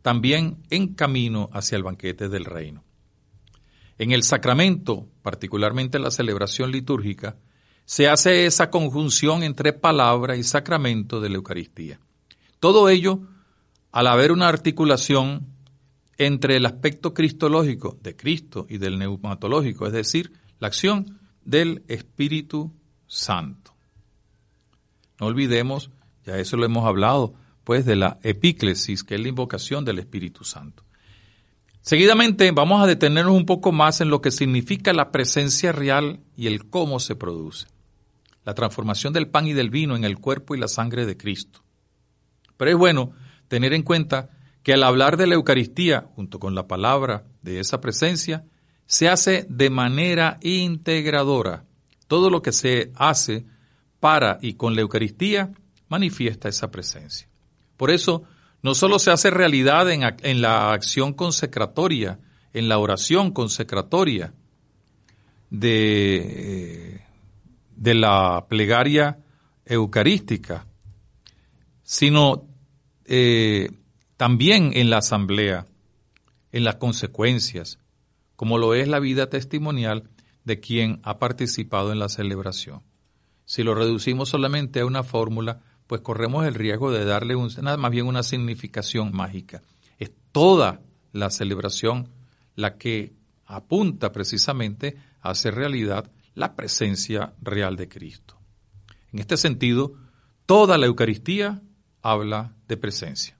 también 0.00 0.58
en 0.70 0.94
camino 0.94 1.50
hacia 1.52 1.76
el 1.76 1.82
banquete 1.82 2.28
del 2.28 2.44
reino. 2.44 2.84
En 3.98 4.12
el 4.12 4.22
sacramento, 4.22 5.06
particularmente 5.22 5.96
en 5.98 6.04
la 6.04 6.10
celebración 6.10 6.72
litúrgica, 6.72 7.36
se 7.84 8.08
hace 8.08 8.46
esa 8.46 8.70
conjunción 8.70 9.42
entre 9.42 9.72
palabra 9.72 10.36
y 10.36 10.42
sacramento 10.42 11.20
de 11.20 11.28
la 11.28 11.36
Eucaristía. 11.36 12.00
Todo 12.58 12.88
ello 12.88 13.20
al 13.90 14.06
haber 14.06 14.32
una 14.32 14.48
articulación 14.48 15.46
entre 16.16 16.56
el 16.56 16.66
aspecto 16.66 17.12
cristológico 17.12 17.98
de 18.02 18.16
Cristo 18.16 18.66
y 18.68 18.78
del 18.78 18.98
neumatológico, 18.98 19.86
es 19.86 19.92
decir, 19.92 20.32
la 20.58 20.68
acción 20.68 21.18
del 21.44 21.82
Espíritu 21.88 22.72
Santo. 23.06 23.71
No 25.22 25.28
olvidemos, 25.28 25.92
ya 26.26 26.36
eso 26.38 26.56
lo 26.56 26.64
hemos 26.64 26.84
hablado, 26.84 27.34
pues 27.62 27.86
de 27.86 27.94
la 27.94 28.18
epíclesis, 28.24 29.04
que 29.04 29.14
es 29.14 29.20
la 29.20 29.28
invocación 29.28 29.84
del 29.84 30.00
Espíritu 30.00 30.42
Santo. 30.42 30.82
Seguidamente 31.80 32.50
vamos 32.50 32.82
a 32.82 32.88
detenernos 32.88 33.32
un 33.32 33.46
poco 33.46 33.70
más 33.70 34.00
en 34.00 34.10
lo 34.10 34.20
que 34.20 34.32
significa 34.32 34.92
la 34.92 35.12
presencia 35.12 35.70
real 35.70 36.18
y 36.36 36.48
el 36.48 36.68
cómo 36.68 36.98
se 36.98 37.14
produce. 37.14 37.68
La 38.44 38.54
transformación 38.54 39.12
del 39.12 39.28
pan 39.28 39.46
y 39.46 39.52
del 39.52 39.70
vino 39.70 39.94
en 39.94 40.02
el 40.02 40.18
cuerpo 40.18 40.56
y 40.56 40.58
la 40.58 40.66
sangre 40.66 41.06
de 41.06 41.16
Cristo. 41.16 41.62
Pero 42.56 42.72
es 42.72 42.76
bueno 42.76 43.12
tener 43.46 43.74
en 43.74 43.84
cuenta 43.84 44.28
que 44.64 44.72
al 44.72 44.82
hablar 44.82 45.16
de 45.16 45.28
la 45.28 45.36
Eucaristía, 45.36 46.08
junto 46.16 46.40
con 46.40 46.56
la 46.56 46.66
palabra 46.66 47.26
de 47.42 47.60
esa 47.60 47.80
presencia, 47.80 48.44
se 48.86 49.08
hace 49.08 49.46
de 49.48 49.70
manera 49.70 50.38
integradora. 50.42 51.64
Todo 52.08 52.28
lo 52.28 52.42
que 52.42 52.50
se 52.50 52.90
hace 52.96 53.46
para 54.02 54.40
y 54.42 54.54
con 54.54 54.74
la 54.74 54.80
Eucaristía 54.80 55.52
manifiesta 55.88 56.48
esa 56.48 56.72
presencia. 56.72 57.28
Por 57.76 57.92
eso, 57.92 58.24
no 58.60 58.74
solo 58.74 58.98
se 58.98 59.12
hace 59.12 59.30
realidad 59.30 59.88
en, 59.92 60.40
la 60.42 60.72
acción 60.72 61.12
consecratoria, 61.12 62.18
en 62.52 62.68
la 62.68 62.78
oración 62.78 63.30
consecratoria 63.30 64.34
de, 65.50 66.96
eh, 67.84 67.94
la 67.94 68.44
plegaria 68.48 69.18
eucarística, 69.64 70.66
sino 71.84 72.48
eh, 73.04 73.70
también 74.16 74.72
en 74.74 74.90
la 74.90 74.98
asamblea, 74.98 75.66
en 76.50 76.64
las 76.64 76.74
consecuencias, 76.74 77.78
como 78.34 78.58
lo 78.58 78.74
es 78.74 78.88
la 78.88 78.98
vida 78.98 79.30
testimonial 79.30 80.10
de 80.42 80.58
quien 80.58 80.98
ha 81.04 81.20
participado 81.20 81.92
en 81.92 82.00
la 82.00 82.08
celebración. 82.08 82.82
Si 83.52 83.62
lo 83.62 83.74
reducimos 83.74 84.30
solamente 84.30 84.80
a 84.80 84.86
una 84.86 85.02
fórmula, 85.02 85.60
pues 85.86 86.00
corremos 86.00 86.46
el 86.46 86.54
riesgo 86.54 86.90
de 86.90 87.04
darle 87.04 87.36
un, 87.36 87.50
más 87.60 87.90
bien 87.90 88.06
una 88.06 88.22
significación 88.22 89.12
mágica. 89.12 89.60
Es 89.98 90.10
toda 90.32 90.80
la 91.12 91.28
celebración 91.28 92.08
la 92.56 92.78
que 92.78 93.12
apunta 93.44 94.10
precisamente 94.10 94.96
a 95.20 95.32
hacer 95.32 95.54
realidad 95.54 96.10
la 96.34 96.56
presencia 96.56 97.34
real 97.42 97.76
de 97.76 97.90
Cristo. 97.90 98.38
En 99.12 99.18
este 99.18 99.36
sentido, 99.36 99.96
toda 100.46 100.78
la 100.78 100.86
Eucaristía 100.86 101.60
habla 102.00 102.54
de 102.68 102.78
presencia. 102.78 103.36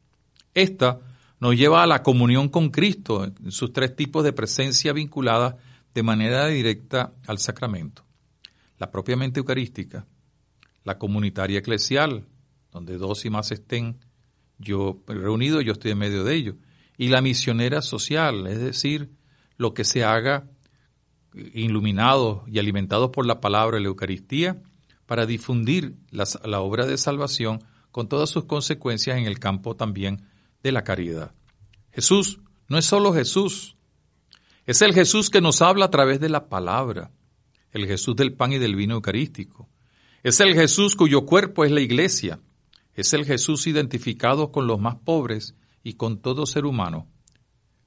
Esta 0.53 1.01
nos 1.40 1.57
lleva 1.57 1.83
a 1.83 1.87
la 1.87 2.03
comunión 2.03 2.51
con 2.51 2.68
Cristo 2.68 3.25
en 3.25 3.51
sus 3.51 3.72
tres 3.72 3.96
tipos 3.96 4.25
de 4.25 4.35
presencia 4.35 4.92
vinculadas 4.92 5.55
de 5.94 6.03
manera 6.03 6.48
directa 6.48 7.14
al 7.27 7.38
sacramento. 7.38 8.05
La 8.83 8.90
propiamente 8.90 9.38
eucarística, 9.38 10.09
la 10.83 10.99
comunitaria 10.99 11.61
eclesial, 11.61 12.27
donde 12.73 12.99
dos 12.99 13.25
y 13.25 13.31
más 13.31 13.53
estén 13.53 14.01
yo 14.59 15.05
reunido, 15.07 15.61
yo 15.61 15.71
estoy 15.71 15.92
en 15.92 15.99
medio 15.99 16.25
de 16.25 16.35
ellos, 16.35 16.57
y 16.99 17.07
la 17.07 17.23
misionera 17.23 17.81
social, 17.81 18.45
es 18.49 18.59
decir, 18.59 19.12
lo 19.57 19.73
que 19.73 19.85
se 19.85 20.03
haga 20.03 20.51
iluminados 21.33 22.42
y 22.49 22.59
alimentados 22.59 23.11
por 23.11 23.25
la 23.25 23.40
palabra 23.40 23.77
de 23.77 23.83
la 23.83 23.87
Eucaristía 23.87 24.61
para 25.07 25.27
difundir 25.27 25.95
la 26.11 26.61
obra 26.61 26.85
de 26.85 26.99
salvación 26.99 27.62
con 27.92 28.09
todas 28.09 28.31
sus 28.31 28.47
consecuencias 28.47 29.16
en 29.16 29.27
el 29.27 29.38
campo 29.38 29.77
también 29.77 30.27
de 30.64 30.73
la 30.73 30.83
caridad. 30.83 31.37
Jesús 31.92 32.40
no 32.66 32.79
es 32.79 32.85
solo 32.85 33.14
Jesús, 33.14 33.77
es 34.66 34.83
el 34.83 34.92
Jesús 34.92 35.31
que 35.31 35.40
nos 35.40 35.62
habla 35.62 35.85
a 35.85 35.90
través 35.92 36.18
de 36.18 36.31
la 36.31 36.49
palabra, 36.49 37.12
el 37.72 37.87
Jesús 37.87 38.14
del 38.16 38.35
pan 38.35 38.52
y 38.52 38.58
del 38.58 38.76
vino 38.76 38.94
eucarístico. 38.94 39.68
Es 40.22 40.40
el 40.40 40.54
Jesús 40.54 40.94
cuyo 40.94 41.26
cuerpo 41.26 41.64
es 41.64 41.70
la 41.70 41.80
iglesia. 41.80 42.40
Es 42.94 43.12
el 43.14 43.24
Jesús 43.24 43.66
identificado 43.66 44.52
con 44.52 44.66
los 44.66 44.78
más 44.78 44.96
pobres 44.96 45.54
y 45.82 45.94
con 45.94 46.20
todo 46.20 46.46
ser 46.46 46.66
humano. 46.66 47.08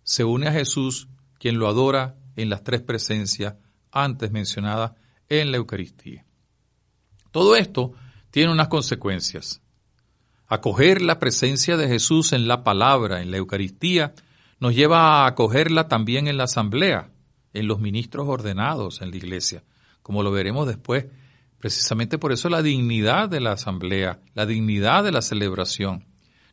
Se 0.04 0.24
une 0.24 0.48
a 0.48 0.52
Jesús 0.52 1.08
quien 1.40 1.60
lo 1.60 1.68
adora 1.68 2.18
en 2.36 2.50
las 2.50 2.64
tres 2.64 2.82
presencias 2.82 3.56
antes 3.92 4.32
mencionadas 4.32 4.94
en 5.30 5.52
la 5.52 5.58
Eucaristía. 5.58 6.26
Todo 7.32 7.56
esto 7.56 7.94
tiene 8.32 8.52
unas 8.52 8.68
consecuencias. 8.68 9.62
Acoger 10.48 11.02
la 11.02 11.20
presencia 11.20 11.78
de 11.78 11.88
Jesús 11.88 12.34
en 12.34 12.48
la 12.48 12.64
palabra, 12.64 13.22
en 13.22 13.32
la 13.32 13.38
Eucaristía, 13.38 14.14
nos 14.60 14.76
lleva 14.76 15.24
a 15.24 15.28
acogerla 15.28 15.88
también 15.88 16.28
en 16.28 16.38
la 16.38 16.44
asamblea, 16.44 17.12
en 17.54 17.68
los 17.68 17.80
ministros 17.80 18.28
ordenados 18.28 19.02
en 19.02 19.12
la 19.12 19.18
iglesia, 19.18 19.64
como 20.06 20.22
lo 20.22 20.30
veremos 20.32 20.68
después. 20.68 21.08
Precisamente 21.58 22.20
por 22.20 22.32
eso 22.32 22.48
la 22.48 22.62
dignidad 22.62 23.28
de 23.28 23.40
la 23.40 23.54
asamblea, 23.54 24.20
la 24.36 24.46
dignidad 24.46 25.04
de 25.04 25.12
la 25.12 25.24
celebración. 25.24 26.06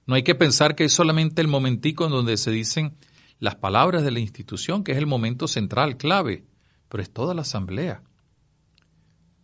No 0.07 0.15
hay 0.15 0.23
que 0.23 0.35
pensar 0.35 0.75
que 0.75 0.85
es 0.85 0.95
solamente 0.95 1.43
el 1.43 1.49
momentico 1.49 2.07
en 2.07 2.13
donde 2.13 2.39
se 2.39 2.51
dicen 2.51 2.97
las 3.41 3.57
palabras 3.57 4.05
de 4.05 4.11
la 4.11 4.21
institución, 4.21 4.83
que 4.83 4.93
es 4.93 4.99
el 4.99 5.07
momento 5.07 5.49
central, 5.49 5.99
clave, 5.99 6.47
pero 6.89 7.03
es 7.03 7.13
toda 7.13 7.35
la 7.35 7.43
asamblea. 7.43 8.03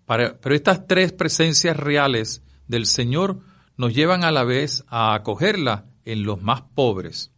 pero 0.07 0.55
estas 0.55 0.87
tres 0.87 1.12
presencias 1.12 1.77
reales 1.77 2.42
del 2.66 2.87
Señor 2.87 3.40
nos 3.77 3.92
llevan 3.92 4.25
a 4.25 4.33
la 4.33 4.44
vez 4.44 4.85
a 4.88 5.12
acogerla 5.12 5.85
en 6.07 6.23
los 6.23 6.40
más 6.40 6.62
pobres. 6.62 7.31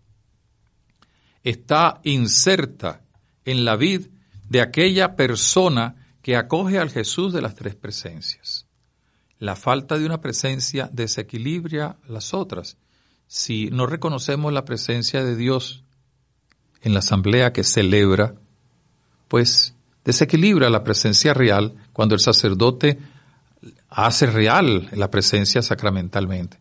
Está 1.43 2.01
inserta 2.05 3.03
en 3.45 3.65
la 3.65 3.75
vid 3.75 4.07
de 4.49 4.61
aquella 4.61 5.17
persona 5.17 5.97
que 6.23 6.37
acoge 6.37 6.79
al 6.79 6.91
Jesús 6.91 7.33
de 7.33 7.43
las 7.43 7.55
tres 7.55 7.75
presencias. 7.75 8.67
La 9.39 9.57
falta 9.57 9.99
de 9.99 10.05
una 10.05 10.21
presencia 10.21 10.91
desequilibra 10.93 11.97
las 12.07 12.35
otras. 12.35 12.77
Si 13.27 13.71
no 13.71 13.87
reconocemos 13.87 14.53
la 14.53 14.65
presencia 14.65 15.25
de 15.25 15.37
Dios 15.37 15.83
en 16.83 16.93
la 16.93 16.99
asamblea 16.99 17.53
que 17.53 17.65
celebra, 17.65 18.35
pues 19.29 19.75
desequilibra 20.05 20.69
la 20.69 20.85
presencia 20.85 21.33
real 21.33 21.75
cuando 21.93 22.15
el 22.15 22.21
sacerdote 22.21 22.99
hace 23.89 24.27
real 24.27 24.89
la 24.93 25.11
presencia 25.11 25.63
sacramentalmente. 25.63 26.59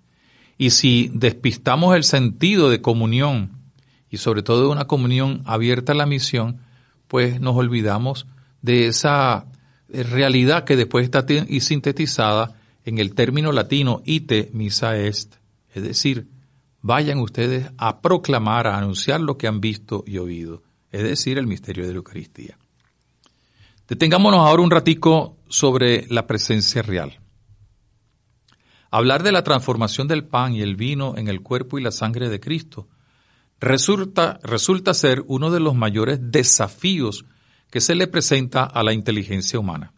Y 0.57 0.71
si 0.71 1.09
despistamos 1.13 1.95
el 1.95 2.03
sentido 2.03 2.69
de 2.69 2.81
comunión, 2.81 3.59
y 4.09 4.17
sobre 4.17 4.41
todo 4.41 4.63
de 4.63 4.67
una 4.67 4.87
comunión 4.87 5.43
abierta 5.45 5.91
a 5.91 5.95
la 5.95 6.05
misión, 6.05 6.59
pues 7.07 7.39
nos 7.39 7.55
olvidamos 7.55 8.27
de 8.61 8.87
esa 8.87 9.45
eh, 9.89 10.03
realidad 10.03 10.63
que 10.63 10.75
después 10.75 11.05
está 11.05 11.25
sintetizada 11.59 12.55
en 12.85 12.97
el 12.97 13.13
término 13.13 13.51
latino 13.51 14.01
ite 14.05 14.49
misa 14.53 14.97
est, 14.97 15.35
es 15.73 15.83
decir, 15.83 16.27
vayan 16.81 17.19
ustedes 17.19 17.69
a 17.77 18.01
proclamar, 18.01 18.67
a 18.67 18.77
anunciar 18.77 19.21
lo 19.21 19.37
que 19.37 19.47
han 19.47 19.61
visto 19.61 20.03
y 20.07 20.17
oído, 20.17 20.63
es 20.91 21.03
decir, 21.03 21.37
el 21.37 21.47
misterio 21.47 21.85
de 21.85 21.91
la 21.91 21.97
Eucaristía. 21.97 22.57
Detengámonos 23.87 24.39
ahora 24.39 24.63
un 24.63 24.71
ratico 24.71 25.37
sobre 25.47 26.05
la 26.09 26.27
presencia 26.27 26.81
real. 26.81 27.19
Hablar 28.91 29.23
de 29.23 29.31
la 29.31 29.43
transformación 29.43 30.07
del 30.07 30.25
pan 30.25 30.53
y 30.53 30.61
el 30.61 30.75
vino 30.75 31.15
en 31.17 31.27
el 31.27 31.41
cuerpo 31.41 31.77
y 31.77 31.83
la 31.83 31.91
sangre 31.91 32.29
de 32.29 32.39
Cristo 32.39 32.87
resulta, 33.59 34.39
resulta 34.43 34.93
ser 34.93 35.23
uno 35.27 35.51
de 35.51 35.59
los 35.59 35.75
mayores 35.75 36.19
desafíos 36.21 37.25
que 37.69 37.81
se 37.81 37.95
le 37.95 38.07
presenta 38.07 38.63
a 38.63 38.83
la 38.83 38.93
inteligencia 38.93 39.59
humana. 39.59 39.93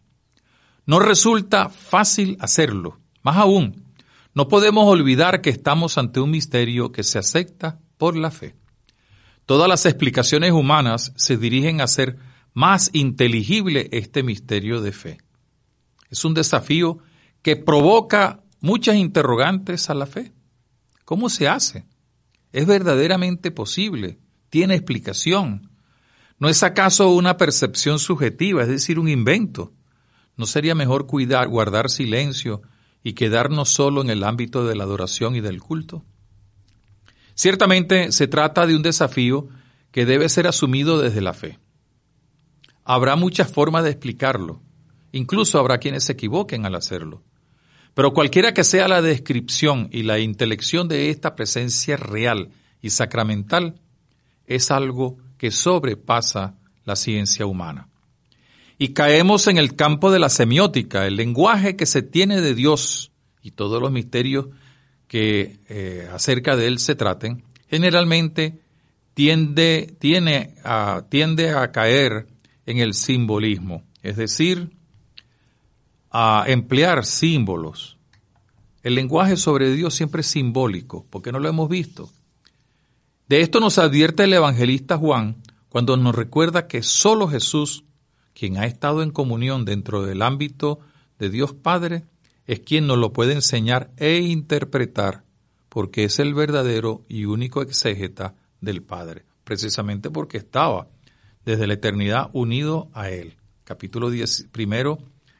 No 0.84 0.98
resulta 0.98 1.68
fácil 1.68 2.36
hacerlo. 2.40 2.98
Más 3.22 3.36
aún, 3.36 3.94
no 4.34 4.48
podemos 4.48 4.86
olvidar 4.86 5.40
que 5.40 5.50
estamos 5.50 5.98
ante 5.98 6.20
un 6.20 6.30
misterio 6.30 6.90
que 6.90 7.02
se 7.02 7.18
acepta 7.18 7.78
por 7.98 8.16
la 8.16 8.30
fe. 8.30 8.56
Todas 9.46 9.68
las 9.68 9.86
explicaciones 9.86 10.52
humanas 10.52 11.12
se 11.16 11.36
dirigen 11.36 11.80
a 11.80 11.86
ser 11.86 12.16
más 12.54 12.90
inteligible 12.92 13.88
este 13.92 14.22
misterio 14.22 14.80
de 14.80 14.92
fe. 14.92 15.18
Es 16.10 16.24
un 16.24 16.34
desafío 16.34 16.98
que 17.42 17.56
provoca 17.56 18.42
muchas 18.60 18.96
interrogantes 18.96 19.90
a 19.90 19.94
la 19.94 20.06
fe. 20.06 20.32
¿Cómo 21.04 21.28
se 21.28 21.48
hace? 21.48 21.84
¿Es 22.52 22.66
verdaderamente 22.66 23.50
posible? 23.50 24.18
¿Tiene 24.50 24.74
explicación? 24.74 25.71
¿No 26.42 26.48
es 26.48 26.64
acaso 26.64 27.10
una 27.10 27.36
percepción 27.36 28.00
subjetiva, 28.00 28.62
es 28.62 28.68
decir, 28.68 28.98
un 28.98 29.08
invento? 29.08 29.72
¿No 30.36 30.44
sería 30.44 30.74
mejor 30.74 31.06
cuidar, 31.06 31.46
guardar 31.46 31.88
silencio 31.88 32.62
y 33.04 33.12
quedarnos 33.12 33.68
solo 33.68 34.00
en 34.00 34.10
el 34.10 34.24
ámbito 34.24 34.66
de 34.66 34.74
la 34.74 34.82
adoración 34.82 35.36
y 35.36 35.40
del 35.40 35.60
culto? 35.60 36.04
Ciertamente 37.34 38.10
se 38.10 38.26
trata 38.26 38.66
de 38.66 38.74
un 38.74 38.82
desafío 38.82 39.50
que 39.92 40.04
debe 40.04 40.28
ser 40.28 40.48
asumido 40.48 41.00
desde 41.00 41.20
la 41.20 41.32
fe. 41.32 41.60
Habrá 42.82 43.14
muchas 43.14 43.48
formas 43.52 43.84
de 43.84 43.90
explicarlo. 43.90 44.60
Incluso 45.12 45.60
habrá 45.60 45.78
quienes 45.78 46.02
se 46.02 46.14
equivoquen 46.14 46.66
al 46.66 46.74
hacerlo. 46.74 47.22
Pero 47.94 48.12
cualquiera 48.12 48.52
que 48.52 48.64
sea 48.64 48.88
la 48.88 49.00
descripción 49.00 49.90
y 49.92 50.02
la 50.02 50.18
intelección 50.18 50.88
de 50.88 51.08
esta 51.10 51.36
presencia 51.36 51.96
real 51.96 52.50
y 52.80 52.90
sacramental, 52.90 53.80
es 54.48 54.72
algo 54.72 55.18
que 55.42 55.50
sobrepasa 55.50 56.54
la 56.84 56.94
ciencia 56.94 57.46
humana. 57.46 57.88
Y 58.78 58.90
caemos 58.90 59.48
en 59.48 59.56
el 59.56 59.74
campo 59.74 60.12
de 60.12 60.20
la 60.20 60.28
semiótica, 60.28 61.04
el 61.04 61.16
lenguaje 61.16 61.74
que 61.74 61.84
se 61.84 62.00
tiene 62.00 62.40
de 62.40 62.54
Dios 62.54 63.10
y 63.42 63.50
todos 63.50 63.82
los 63.82 63.90
misterios 63.90 64.46
que 65.08 65.58
eh, 65.68 66.08
acerca 66.12 66.54
de 66.54 66.68
él 66.68 66.78
se 66.78 66.94
traten, 66.94 67.42
generalmente 67.66 68.60
tiende, 69.14 69.96
tiene 69.98 70.54
a, 70.62 71.06
tiende 71.08 71.50
a 71.50 71.72
caer 71.72 72.28
en 72.64 72.78
el 72.78 72.94
simbolismo, 72.94 73.82
es 74.00 74.16
decir, 74.16 74.70
a 76.12 76.44
emplear 76.46 77.04
símbolos. 77.04 77.98
El 78.84 78.94
lenguaje 78.94 79.36
sobre 79.36 79.74
Dios 79.74 79.92
siempre 79.92 80.20
es 80.20 80.28
simbólico, 80.28 81.04
porque 81.10 81.32
no 81.32 81.40
lo 81.40 81.48
hemos 81.48 81.68
visto. 81.68 82.12
De 83.32 83.40
esto 83.40 83.60
nos 83.60 83.78
advierte 83.78 84.24
el 84.24 84.34
evangelista 84.34 84.98
Juan 84.98 85.38
cuando 85.70 85.96
nos 85.96 86.14
recuerda 86.14 86.66
que 86.66 86.82
solo 86.82 87.28
Jesús, 87.28 87.86
quien 88.34 88.58
ha 88.58 88.66
estado 88.66 89.02
en 89.02 89.10
comunión 89.10 89.64
dentro 89.64 90.02
del 90.02 90.20
ámbito 90.20 90.80
de 91.18 91.30
Dios 91.30 91.54
Padre, 91.54 92.04
es 92.46 92.60
quien 92.60 92.86
nos 92.86 92.98
lo 92.98 93.14
puede 93.14 93.32
enseñar 93.32 93.90
e 93.96 94.18
interpretar, 94.18 95.24
porque 95.70 96.04
es 96.04 96.18
el 96.18 96.34
verdadero 96.34 97.06
y 97.08 97.24
único 97.24 97.62
exégeta 97.62 98.34
del 98.60 98.82
Padre, 98.82 99.24
precisamente 99.44 100.10
porque 100.10 100.36
estaba 100.36 100.88
desde 101.46 101.66
la 101.66 101.72
eternidad 101.72 102.28
unido 102.34 102.90
a 102.92 103.08
Él. 103.08 103.38
Capítulo 103.64 104.10
10, 104.10 104.48
primero, 104.52 104.98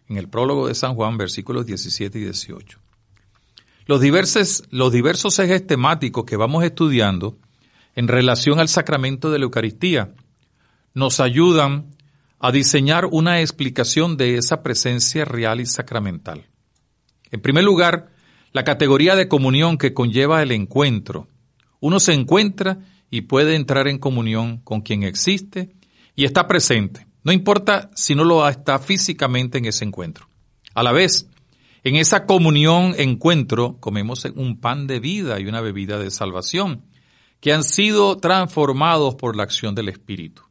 en 0.08 0.16
el 0.16 0.30
prólogo 0.30 0.66
de 0.66 0.74
San 0.74 0.94
Juan, 0.94 1.18
versículos 1.18 1.66
17 1.66 2.18
y 2.18 2.22
18. 2.22 2.78
Los 3.84 4.00
los 4.70 4.92
diversos 4.92 5.38
ejes 5.38 5.66
temáticos 5.66 6.24
que 6.24 6.36
vamos 6.38 6.64
estudiando 6.64 7.36
en 7.94 8.08
relación 8.08 8.58
al 8.58 8.68
sacramento 8.68 9.30
de 9.30 9.38
la 9.38 9.44
Eucaristía 9.44 10.14
nos 10.94 11.20
ayudan 11.20 11.94
a 12.38 12.50
diseñar 12.52 13.06
una 13.06 13.40
explicación 13.40 14.16
de 14.16 14.36
esa 14.36 14.62
presencia 14.62 15.24
real 15.24 15.60
y 15.60 15.66
sacramental. 15.66 16.46
En 17.30 17.40
primer 17.40 17.64
lugar, 17.64 18.10
la 18.52 18.64
categoría 18.64 19.16
de 19.16 19.28
comunión 19.28 19.78
que 19.78 19.94
conlleva 19.94 20.42
el 20.42 20.52
encuentro. 20.52 21.28
Uno 21.80 22.00
se 22.00 22.12
encuentra 22.12 22.80
y 23.10 23.22
puede 23.22 23.54
entrar 23.54 23.88
en 23.88 23.98
comunión 23.98 24.58
con 24.58 24.82
quien 24.82 25.02
existe 25.02 25.70
y 26.14 26.24
está 26.24 26.46
presente, 26.46 27.06
No 27.24 27.32
importa 27.32 27.90
si 27.94 28.14
no 28.14 28.24
lo 28.24 28.46
está 28.48 28.78
físicamente 28.80 29.58
en 29.58 29.66
ese 29.66 29.84
encuentro. 29.84 30.26
A 30.74 30.82
la 30.82 30.92
vez, 30.92 31.28
en 31.84 31.96
esa 31.96 32.26
comunión, 32.26 32.94
encuentro, 32.98 33.78
comemos 33.78 34.24
un 34.34 34.60
pan 34.60 34.86
de 34.86 34.98
vida 34.98 35.38
y 35.38 35.46
una 35.46 35.60
bebida 35.60 35.98
de 35.98 36.10
salvación, 36.10 36.82
que 37.42 37.52
han 37.52 37.64
sido 37.64 38.18
transformados 38.18 39.16
por 39.16 39.34
la 39.34 39.42
acción 39.42 39.74
del 39.74 39.88
Espíritu. 39.88 40.42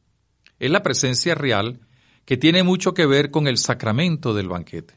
Es 0.59 0.69
la 0.69 0.83
presencia 0.83 1.35
real 1.35 1.79
que 2.25 2.35
tiene 2.35 2.63
mucho 2.63 2.93
que 2.93 3.05
ver 3.05 3.31
con 3.31 3.47
el 3.47 3.57
sacramento 3.57 4.33
del 4.33 4.49
banquete. 4.49 4.95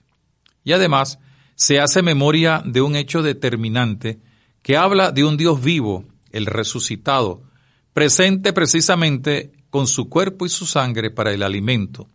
Y 0.64 0.72
además, 0.72 1.20
se 1.54 1.78
hace 1.78 2.02
memoria 2.02 2.62
de 2.66 2.82
un 2.82 2.96
hecho 2.96 3.22
determinante 3.22 4.18
que 4.60 4.76
habla 4.76 5.12
de 5.12 5.22
un 5.22 5.36
Dios 5.36 5.62
vivo, 5.62 6.04
el 6.32 6.46
resucitado, 6.46 7.44
presente 7.92 8.52
precisamente 8.52 9.52
con 9.70 9.86
su 9.86 10.08
cuerpo 10.08 10.46
y 10.46 10.48
su 10.48 10.66
sangre 10.66 11.12
para 11.12 11.32
el 11.32 11.44
alimento, 11.44 12.08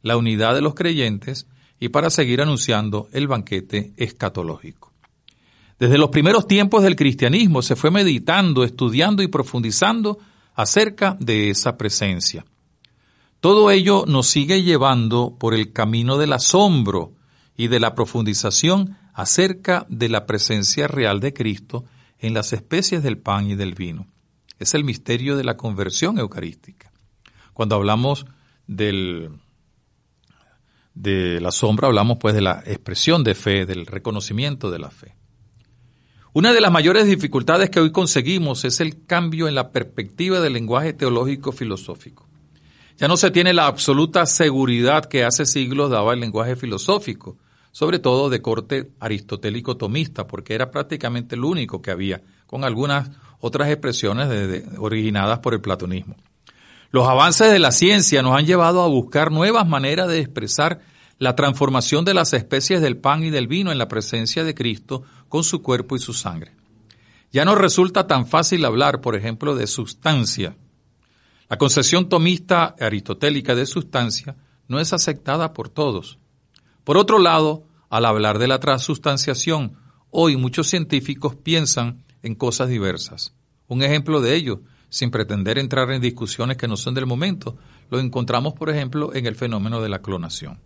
la 0.00 0.16
unidad 0.16 0.54
de 0.54 0.62
los 0.62 0.74
creyentes 0.74 1.46
y 1.78 1.90
para 1.90 2.08
seguir 2.08 2.40
anunciando 2.40 3.10
el 3.12 3.28
banquete 3.28 3.92
escatológico. 3.98 4.95
Desde 5.78 5.98
los 5.98 6.08
primeros 6.08 6.46
tiempos 6.46 6.82
del 6.82 6.96
cristianismo 6.96 7.60
se 7.60 7.76
fue 7.76 7.90
meditando, 7.90 8.64
estudiando 8.64 9.22
y 9.22 9.28
profundizando 9.28 10.18
acerca 10.54 11.16
de 11.20 11.50
esa 11.50 11.76
presencia. 11.76 12.46
Todo 13.40 13.70
ello 13.70 14.04
nos 14.06 14.26
sigue 14.26 14.62
llevando 14.62 15.36
por 15.38 15.52
el 15.52 15.72
camino 15.72 16.16
del 16.16 16.32
asombro 16.32 17.12
y 17.56 17.68
de 17.68 17.80
la 17.80 17.94
profundización 17.94 18.96
acerca 19.12 19.86
de 19.88 20.08
la 20.08 20.24
presencia 20.26 20.88
real 20.88 21.20
de 21.20 21.34
Cristo 21.34 21.84
en 22.18 22.32
las 22.32 22.52
especies 22.54 23.02
del 23.02 23.18
pan 23.18 23.50
y 23.50 23.54
del 23.54 23.74
vino. 23.74 24.06
Es 24.58 24.74
el 24.74 24.84
misterio 24.84 25.36
de 25.36 25.44
la 25.44 25.58
conversión 25.58 26.18
eucarística. 26.18 26.90
Cuando 27.52 27.74
hablamos 27.74 28.24
del, 28.66 29.30
de 30.94 31.40
la 31.40 31.50
sombra, 31.50 31.88
hablamos 31.88 32.16
pues 32.18 32.34
de 32.34 32.40
la 32.40 32.62
expresión 32.66 33.22
de 33.24 33.34
fe, 33.34 33.66
del 33.66 33.84
reconocimiento 33.84 34.70
de 34.70 34.78
la 34.78 34.90
fe. 34.90 35.15
Una 36.36 36.52
de 36.52 36.60
las 36.60 36.70
mayores 36.70 37.06
dificultades 37.06 37.70
que 37.70 37.80
hoy 37.80 37.92
conseguimos 37.92 38.66
es 38.66 38.80
el 38.80 39.06
cambio 39.06 39.48
en 39.48 39.54
la 39.54 39.72
perspectiva 39.72 40.38
del 40.38 40.52
lenguaje 40.52 40.92
teológico 40.92 41.50
filosófico. 41.50 42.28
Ya 42.98 43.08
no 43.08 43.16
se 43.16 43.30
tiene 43.30 43.54
la 43.54 43.66
absoluta 43.66 44.26
seguridad 44.26 45.06
que 45.06 45.24
hace 45.24 45.46
siglos 45.46 45.88
daba 45.88 46.12
el 46.12 46.20
lenguaje 46.20 46.54
filosófico, 46.54 47.38
sobre 47.72 48.00
todo 48.00 48.28
de 48.28 48.42
corte 48.42 48.90
aristotélico 49.00 49.78
tomista, 49.78 50.26
porque 50.26 50.54
era 50.54 50.70
prácticamente 50.70 51.36
el 51.36 51.44
único 51.44 51.80
que 51.80 51.90
había, 51.90 52.20
con 52.46 52.64
algunas 52.64 53.10
otras 53.40 53.70
expresiones 53.70 54.62
originadas 54.76 55.38
por 55.38 55.54
el 55.54 55.62
platonismo. 55.62 56.16
Los 56.90 57.08
avances 57.08 57.50
de 57.50 57.60
la 57.60 57.72
ciencia 57.72 58.20
nos 58.20 58.36
han 58.36 58.44
llevado 58.44 58.82
a 58.82 58.88
buscar 58.88 59.32
nuevas 59.32 59.66
maneras 59.66 60.08
de 60.08 60.20
expresar 60.20 60.82
la 61.18 61.34
transformación 61.34 62.04
de 62.04 62.14
las 62.14 62.32
especies 62.32 62.82
del 62.82 62.98
pan 62.98 63.24
y 63.24 63.30
del 63.30 63.46
vino 63.46 63.72
en 63.72 63.78
la 63.78 63.88
presencia 63.88 64.44
de 64.44 64.54
Cristo 64.54 65.02
con 65.28 65.44
su 65.44 65.62
cuerpo 65.62 65.96
y 65.96 65.98
su 65.98 66.12
sangre. 66.12 66.52
Ya 67.32 67.44
no 67.44 67.54
resulta 67.54 68.06
tan 68.06 68.26
fácil 68.26 68.64
hablar, 68.64 69.00
por 69.00 69.16
ejemplo, 69.16 69.54
de 69.54 69.66
sustancia. 69.66 70.56
La 71.48 71.58
concepción 71.58 72.08
tomista 72.08 72.74
aristotélica 72.78 73.54
de 73.54 73.66
sustancia 73.66 74.36
no 74.68 74.80
es 74.80 74.92
aceptada 74.92 75.52
por 75.52 75.68
todos. 75.68 76.18
Por 76.84 76.96
otro 76.96 77.18
lado, 77.18 77.66
al 77.88 78.04
hablar 78.04 78.38
de 78.38 78.48
la 78.48 78.60
transustanciación, 78.60 79.76
hoy 80.10 80.36
muchos 80.36 80.68
científicos 80.68 81.34
piensan 81.36 82.04
en 82.22 82.34
cosas 82.34 82.68
diversas. 82.68 83.34
Un 83.68 83.82
ejemplo 83.82 84.20
de 84.20 84.34
ello, 84.34 84.62
sin 84.88 85.10
pretender 85.10 85.58
entrar 85.58 85.90
en 85.90 86.00
discusiones 86.00 86.56
que 86.56 86.68
no 86.68 86.76
son 86.76 86.94
del 86.94 87.06
momento, 87.06 87.56
lo 87.90 88.00
encontramos, 88.00 88.54
por 88.54 88.70
ejemplo, 88.70 89.14
en 89.14 89.26
el 89.26 89.34
fenómeno 89.34 89.80
de 89.80 89.88
la 89.88 90.00
clonación. 90.00 90.60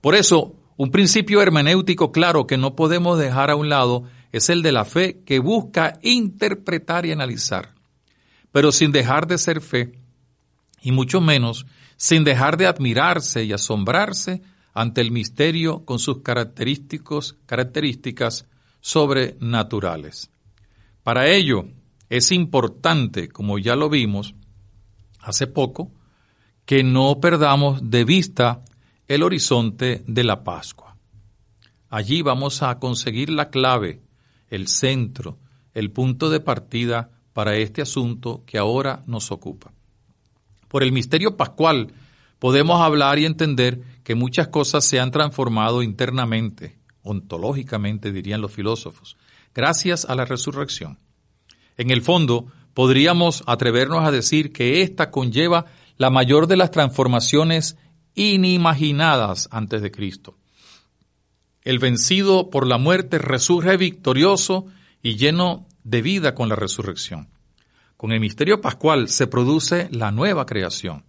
Por 0.00 0.14
eso, 0.14 0.56
un 0.76 0.90
principio 0.90 1.42
hermenéutico 1.42 2.10
claro 2.10 2.46
que 2.46 2.56
no 2.56 2.74
podemos 2.74 3.18
dejar 3.18 3.50
a 3.50 3.56
un 3.56 3.68
lado 3.68 4.04
es 4.32 4.48
el 4.48 4.62
de 4.62 4.72
la 4.72 4.84
fe 4.84 5.22
que 5.24 5.38
busca 5.38 5.98
interpretar 6.02 7.04
y 7.04 7.12
analizar, 7.12 7.74
pero 8.52 8.72
sin 8.72 8.92
dejar 8.92 9.26
de 9.26 9.38
ser 9.38 9.60
fe, 9.60 9.92
y 10.80 10.92
mucho 10.92 11.20
menos 11.20 11.66
sin 11.96 12.24
dejar 12.24 12.56
de 12.56 12.66
admirarse 12.66 13.44
y 13.44 13.52
asombrarse 13.52 14.40
ante 14.72 15.02
el 15.02 15.10
misterio 15.10 15.84
con 15.84 15.98
sus 15.98 16.22
característicos, 16.22 17.36
características 17.44 18.46
sobrenaturales. 18.80 20.30
Para 21.02 21.28
ello 21.28 21.66
es 22.08 22.32
importante, 22.32 23.28
como 23.28 23.58
ya 23.58 23.76
lo 23.76 23.90
vimos 23.90 24.34
hace 25.18 25.46
poco, 25.46 25.92
que 26.64 26.82
no 26.82 27.20
perdamos 27.20 27.90
de 27.90 28.04
vista 28.04 28.62
el 29.10 29.24
horizonte 29.24 30.04
de 30.06 30.22
la 30.22 30.44
Pascua. 30.44 30.96
Allí 31.88 32.22
vamos 32.22 32.62
a 32.62 32.78
conseguir 32.78 33.28
la 33.28 33.50
clave, 33.50 34.00
el 34.50 34.68
centro, 34.68 35.36
el 35.74 35.90
punto 35.90 36.30
de 36.30 36.38
partida 36.38 37.10
para 37.32 37.56
este 37.56 37.82
asunto 37.82 38.44
que 38.46 38.56
ahora 38.56 39.02
nos 39.08 39.32
ocupa. 39.32 39.72
Por 40.68 40.84
el 40.84 40.92
misterio 40.92 41.36
pascual 41.36 41.92
podemos 42.38 42.80
hablar 42.80 43.18
y 43.18 43.24
entender 43.24 43.82
que 44.04 44.14
muchas 44.14 44.46
cosas 44.46 44.84
se 44.84 45.00
han 45.00 45.10
transformado 45.10 45.82
internamente, 45.82 46.78
ontológicamente 47.02 48.12
dirían 48.12 48.40
los 48.40 48.52
filósofos, 48.52 49.16
gracias 49.52 50.04
a 50.04 50.14
la 50.14 50.24
resurrección. 50.24 51.00
En 51.76 51.90
el 51.90 52.02
fondo, 52.02 52.46
podríamos 52.74 53.42
atrevernos 53.48 54.06
a 54.06 54.12
decir 54.12 54.52
que 54.52 54.82
ésta 54.82 55.10
conlleva 55.10 55.66
la 55.96 56.10
mayor 56.10 56.46
de 56.46 56.56
las 56.56 56.70
transformaciones 56.70 57.76
inimaginadas 58.14 59.48
antes 59.50 59.82
de 59.82 59.90
Cristo. 59.90 60.36
El 61.62 61.78
vencido 61.78 62.50
por 62.50 62.66
la 62.66 62.78
muerte 62.78 63.18
resurge 63.18 63.76
victorioso 63.76 64.66
y 65.02 65.16
lleno 65.16 65.66
de 65.84 66.02
vida 66.02 66.34
con 66.34 66.48
la 66.48 66.56
resurrección. 66.56 67.28
Con 67.96 68.12
el 68.12 68.20
misterio 68.20 68.60
pascual 68.60 69.08
se 69.08 69.26
produce 69.26 69.88
la 69.90 70.10
nueva 70.10 70.46
creación 70.46 71.04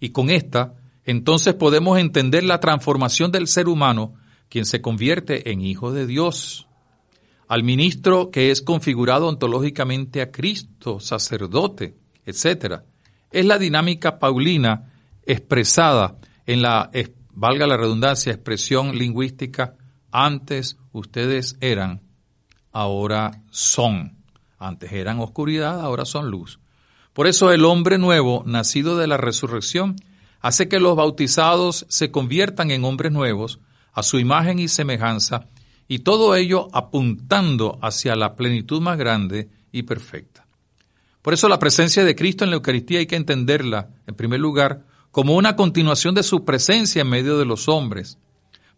y 0.00 0.10
con 0.10 0.30
esta 0.30 0.74
entonces 1.04 1.54
podemos 1.54 1.98
entender 1.98 2.44
la 2.44 2.60
transformación 2.60 3.32
del 3.32 3.48
ser 3.48 3.68
humano, 3.68 4.14
quien 4.48 4.66
se 4.66 4.80
convierte 4.80 5.50
en 5.50 5.60
hijo 5.60 5.92
de 5.92 6.06
Dios, 6.06 6.68
al 7.48 7.64
ministro 7.64 8.30
que 8.30 8.50
es 8.50 8.62
configurado 8.62 9.28
ontológicamente 9.28 10.22
a 10.22 10.30
Cristo, 10.30 11.00
sacerdote, 11.00 11.96
etc. 12.24 12.82
Es 13.30 13.44
la 13.44 13.58
dinámica 13.58 14.18
paulina 14.18 14.92
expresada 15.26 16.16
en 16.46 16.62
la, 16.62 16.90
valga 17.30 17.66
la 17.66 17.76
redundancia, 17.76 18.32
expresión 18.32 18.96
lingüística, 18.96 19.74
antes 20.10 20.76
ustedes 20.92 21.56
eran, 21.60 22.02
ahora 22.72 23.42
son. 23.50 24.18
Antes 24.58 24.92
eran 24.92 25.18
oscuridad, 25.18 25.80
ahora 25.80 26.04
son 26.04 26.30
luz. 26.30 26.60
Por 27.12 27.26
eso 27.26 27.50
el 27.50 27.64
hombre 27.64 27.98
nuevo, 27.98 28.42
nacido 28.46 28.96
de 28.96 29.06
la 29.06 29.16
resurrección, 29.16 29.96
hace 30.40 30.68
que 30.68 30.80
los 30.80 30.96
bautizados 30.96 31.86
se 31.88 32.10
conviertan 32.10 32.70
en 32.70 32.84
hombres 32.84 33.12
nuevos, 33.12 33.60
a 33.92 34.02
su 34.02 34.18
imagen 34.18 34.58
y 34.58 34.68
semejanza, 34.68 35.48
y 35.88 36.00
todo 36.00 36.34
ello 36.34 36.68
apuntando 36.72 37.78
hacia 37.82 38.16
la 38.16 38.34
plenitud 38.34 38.80
más 38.80 38.96
grande 38.96 39.50
y 39.72 39.82
perfecta. 39.82 40.46
Por 41.20 41.34
eso 41.34 41.48
la 41.48 41.58
presencia 41.58 42.04
de 42.04 42.16
Cristo 42.16 42.44
en 42.44 42.50
la 42.50 42.56
Eucaristía 42.56 42.98
hay 42.98 43.06
que 43.06 43.16
entenderla, 43.16 43.90
en 44.06 44.14
primer 44.14 44.40
lugar, 44.40 44.84
como 45.12 45.36
una 45.36 45.56
continuación 45.56 46.14
de 46.14 46.22
su 46.22 46.44
presencia 46.44 47.02
en 47.02 47.08
medio 47.10 47.38
de 47.38 47.44
los 47.44 47.68
hombres, 47.68 48.18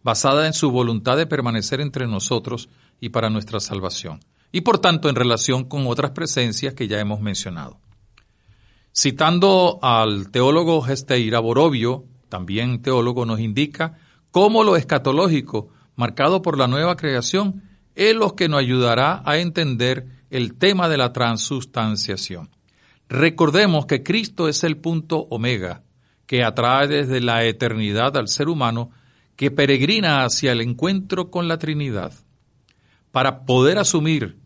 basada 0.03 0.45
en 0.45 0.53
su 0.53 0.69
voluntad 0.69 1.17
de 1.17 1.25
permanecer 1.25 1.79
entre 1.79 2.07
nosotros 2.07 2.69
y 2.99 3.09
para 3.09 3.29
nuestra 3.29 3.61
salvación, 3.61 4.19
y 4.51 4.61
por 4.61 4.77
tanto 4.77 5.09
en 5.09 5.15
relación 5.15 5.63
con 5.63 5.87
otras 5.87 6.11
presencias 6.11 6.73
que 6.73 6.89
ya 6.89 6.99
hemos 6.99 7.21
mencionado. 7.21 7.79
Citando 8.93 9.79
al 9.81 10.29
teólogo 10.29 10.81
Gesteira 10.81 11.39
Borovio, 11.39 12.05
también 12.27 12.81
teólogo, 12.81 13.25
nos 13.25 13.39
indica 13.39 13.97
cómo 14.29 14.65
lo 14.65 14.75
escatológico, 14.75 15.69
marcado 15.95 16.41
por 16.41 16.57
la 16.57 16.67
nueva 16.67 16.97
creación, 16.97 17.63
es 17.95 18.13
lo 18.13 18.35
que 18.35 18.49
nos 18.49 18.59
ayudará 18.59 19.23
a 19.25 19.37
entender 19.37 20.07
el 20.29 20.55
tema 20.55 20.89
de 20.89 20.97
la 20.97 21.13
transustanciación. 21.13 22.49
Recordemos 23.07 23.85
que 23.85 24.03
Cristo 24.03 24.49
es 24.49 24.65
el 24.65 24.77
punto 24.77 25.27
omega, 25.29 25.84
que 26.27 26.43
atrae 26.43 26.87
desde 26.87 27.21
la 27.21 27.43
eternidad 27.43 28.17
al 28.17 28.27
ser 28.27 28.49
humano 28.49 28.91
que 29.35 29.51
peregrina 29.51 30.23
hacia 30.23 30.51
el 30.51 30.61
encuentro 30.61 31.29
con 31.29 31.47
la 31.47 31.57
Trinidad. 31.57 32.13
Para 33.11 33.45
poder 33.45 33.77
asumir 33.77 34.37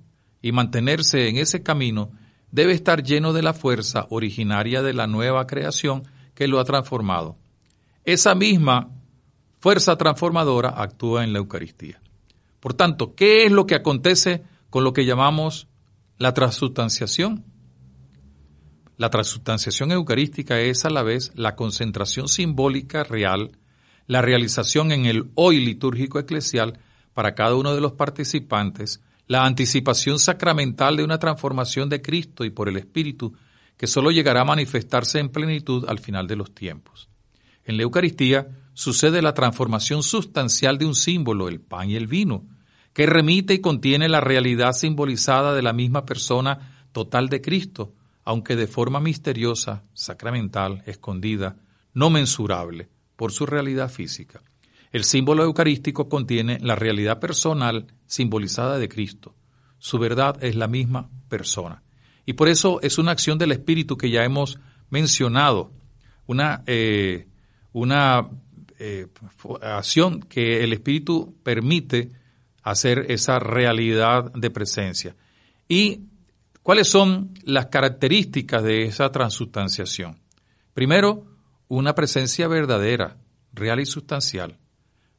y 0.41 0.51
mantenerse 0.51 1.27
en 1.27 1.37
ese 1.37 1.63
camino, 1.63 2.11
debe 2.51 2.73
estar 2.73 3.03
lleno 3.03 3.33
de 3.33 3.41
la 3.41 3.53
fuerza 3.53 4.07
originaria 4.09 4.81
de 4.81 4.93
la 4.93 5.07
nueva 5.07 5.45
creación 5.47 6.03
que 6.33 6.47
lo 6.47 6.59
ha 6.59 6.65
transformado. 6.65 7.37
Esa 8.05 8.33
misma 8.35 8.89
fuerza 9.59 9.97
transformadora 9.97 10.69
actúa 10.69 11.23
en 11.23 11.33
la 11.33 11.39
Eucaristía. 11.39 12.01
Por 12.59 12.73
tanto, 12.73 13.13
¿qué 13.15 13.45
es 13.45 13.51
lo 13.51 13.65
que 13.65 13.75
acontece 13.75 14.43
con 14.69 14.83
lo 14.83 14.93
que 14.93 15.05
llamamos 15.05 15.67
la 16.17 16.33
transustanciación? 16.33 17.45
La 18.99 19.09
transustanciación 19.09 19.93
eucarística 19.93 20.59
es 20.59 20.83
a 20.83 20.89
la 20.89 21.03
vez 21.03 21.31
la 21.33 21.55
concentración 21.55 22.27
simbólica 22.27 23.05
real, 23.05 23.53
la 24.07 24.21
realización 24.21 24.91
en 24.91 25.05
el 25.05 25.31
hoy 25.35 25.63
litúrgico 25.63 26.19
eclesial 26.19 26.79
para 27.13 27.33
cada 27.33 27.55
uno 27.55 27.73
de 27.73 27.79
los 27.79 27.93
participantes, 27.93 29.01
la 29.25 29.45
anticipación 29.45 30.19
sacramental 30.19 30.97
de 30.97 31.05
una 31.05 31.17
transformación 31.17 31.87
de 31.87 32.01
Cristo 32.01 32.43
y 32.43 32.49
por 32.49 32.67
el 32.67 32.75
Espíritu 32.75 33.33
que 33.77 33.87
sólo 33.87 34.11
llegará 34.11 34.41
a 34.41 34.43
manifestarse 34.45 35.19
en 35.19 35.29
plenitud 35.29 35.85
al 35.87 35.99
final 35.99 36.27
de 36.27 36.35
los 36.35 36.53
tiempos. 36.53 37.07
En 37.63 37.77
la 37.77 37.83
Eucaristía 37.83 38.49
sucede 38.73 39.21
la 39.21 39.33
transformación 39.33 40.03
sustancial 40.03 40.77
de 40.77 40.85
un 40.85 40.95
símbolo, 40.95 41.47
el 41.47 41.61
pan 41.61 41.89
y 41.89 41.95
el 41.95 42.07
vino, 42.07 42.43
que 42.91 43.05
remite 43.05 43.53
y 43.53 43.61
contiene 43.61 44.09
la 44.09 44.19
realidad 44.19 44.73
simbolizada 44.73 45.53
de 45.53 45.61
la 45.61 45.71
misma 45.71 46.05
persona 46.05 46.83
total 46.91 47.29
de 47.29 47.39
Cristo, 47.39 47.93
aunque 48.29 48.55
de 48.55 48.67
forma 48.67 48.99
misteriosa, 48.99 49.81
sacramental, 49.95 50.83
escondida, 50.85 51.55
no 51.95 52.11
mensurable 52.11 52.87
por 53.15 53.31
su 53.31 53.47
realidad 53.47 53.89
física. 53.89 54.43
El 54.91 55.03
símbolo 55.03 55.43
eucarístico 55.43 56.07
contiene 56.07 56.59
la 56.59 56.75
realidad 56.75 57.19
personal 57.19 57.87
simbolizada 58.05 58.77
de 58.77 58.87
Cristo. 58.87 59.33
Su 59.79 59.97
verdad 59.97 60.43
es 60.43 60.55
la 60.55 60.67
misma 60.67 61.09
persona. 61.27 61.81
Y 62.23 62.33
por 62.33 62.49
eso 62.49 62.79
es 62.83 62.99
una 62.99 63.13
acción 63.13 63.39
del 63.39 63.51
Espíritu 63.51 63.97
que 63.97 64.11
ya 64.11 64.23
hemos 64.23 64.59
mencionado, 64.91 65.71
una, 66.27 66.61
eh, 66.67 67.25
una 67.73 68.29
eh, 68.77 69.07
acción 69.63 70.19
que 70.19 70.63
el 70.63 70.73
Espíritu 70.73 71.33
permite 71.41 72.11
hacer 72.61 73.07
esa 73.09 73.39
realidad 73.39 74.31
de 74.33 74.51
presencia. 74.51 75.15
Y 75.67 76.01
¿Cuáles 76.63 76.89
son 76.89 77.33
las 77.43 77.67
características 77.67 78.63
de 78.63 78.83
esa 78.83 79.11
transustanciación? 79.11 80.19
Primero, 80.73 81.25
una 81.67 81.95
presencia 81.95 82.47
verdadera, 82.47 83.17
real 83.53 83.79
y 83.79 83.85
sustancial. 83.85 84.57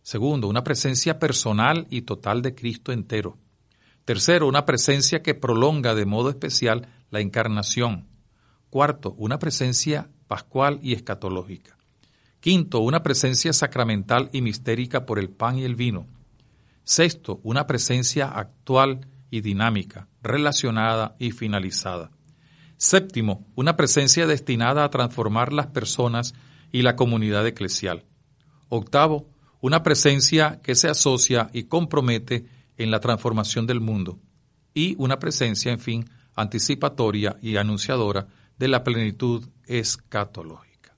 Segundo, 0.02 0.48
una 0.48 0.64
presencia 0.64 1.18
personal 1.18 1.86
y 1.90 2.02
total 2.02 2.42
de 2.42 2.54
Cristo 2.54 2.92
entero. 2.92 3.38
Tercero, 4.04 4.48
una 4.48 4.64
presencia 4.64 5.22
que 5.22 5.34
prolonga 5.34 5.94
de 5.94 6.06
modo 6.06 6.30
especial 6.30 6.88
la 7.10 7.20
encarnación. 7.20 8.06
Cuarto, 8.68 9.14
una 9.18 9.38
presencia 9.38 10.08
pascual 10.28 10.78
y 10.82 10.94
escatológica. 10.94 11.76
Quinto, 12.40 12.80
una 12.80 13.02
presencia 13.02 13.52
sacramental 13.52 14.30
y 14.32 14.42
mistérica 14.42 15.04
por 15.04 15.18
el 15.18 15.30
pan 15.30 15.58
y 15.58 15.64
el 15.64 15.74
vino. 15.74 16.06
Sexto, 16.84 17.40
una 17.42 17.66
presencia 17.66 18.28
actual 18.28 19.06
y 19.30 19.40
dinámica, 19.40 20.08
relacionada 20.22 21.16
y 21.18 21.30
finalizada. 21.30 22.10
Séptimo, 22.76 23.46
una 23.54 23.76
presencia 23.76 24.26
destinada 24.26 24.84
a 24.84 24.90
transformar 24.90 25.52
las 25.52 25.68
personas 25.68 26.34
y 26.72 26.82
la 26.82 26.96
comunidad 26.96 27.46
eclesial. 27.46 28.04
Octavo, 28.68 29.28
una 29.60 29.82
presencia 29.82 30.60
que 30.62 30.74
se 30.74 30.88
asocia 30.88 31.50
y 31.52 31.64
compromete 31.64 32.46
en 32.76 32.90
la 32.90 33.00
transformación 33.00 33.66
del 33.66 33.80
mundo. 33.80 34.18
Y 34.72 34.94
una 34.98 35.18
presencia, 35.18 35.70
en 35.72 35.78
fin, 35.78 36.10
anticipatoria 36.34 37.36
y 37.42 37.56
anunciadora 37.56 38.28
de 38.58 38.68
la 38.68 38.82
plenitud 38.84 39.48
escatológica. 39.66 40.96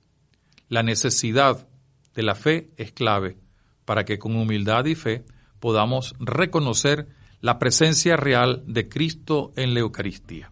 La 0.69 0.83
necesidad 0.83 1.67
de 2.15 2.23
la 2.23 2.35
fe 2.35 2.71
es 2.77 2.93
clave 2.93 3.39
para 3.85 4.05
que 4.05 4.19
con 4.19 4.37
humildad 4.37 4.85
y 4.85 4.95
fe 4.95 5.25
podamos 5.59 6.15
reconocer 6.19 7.09
la 7.43 7.59
presencia 7.59 8.17
real 8.17 8.63
de 8.67 8.89
Cristo 8.89 9.53
en 9.57 9.75
la 9.75 9.81
Eucaristía. 9.81 10.51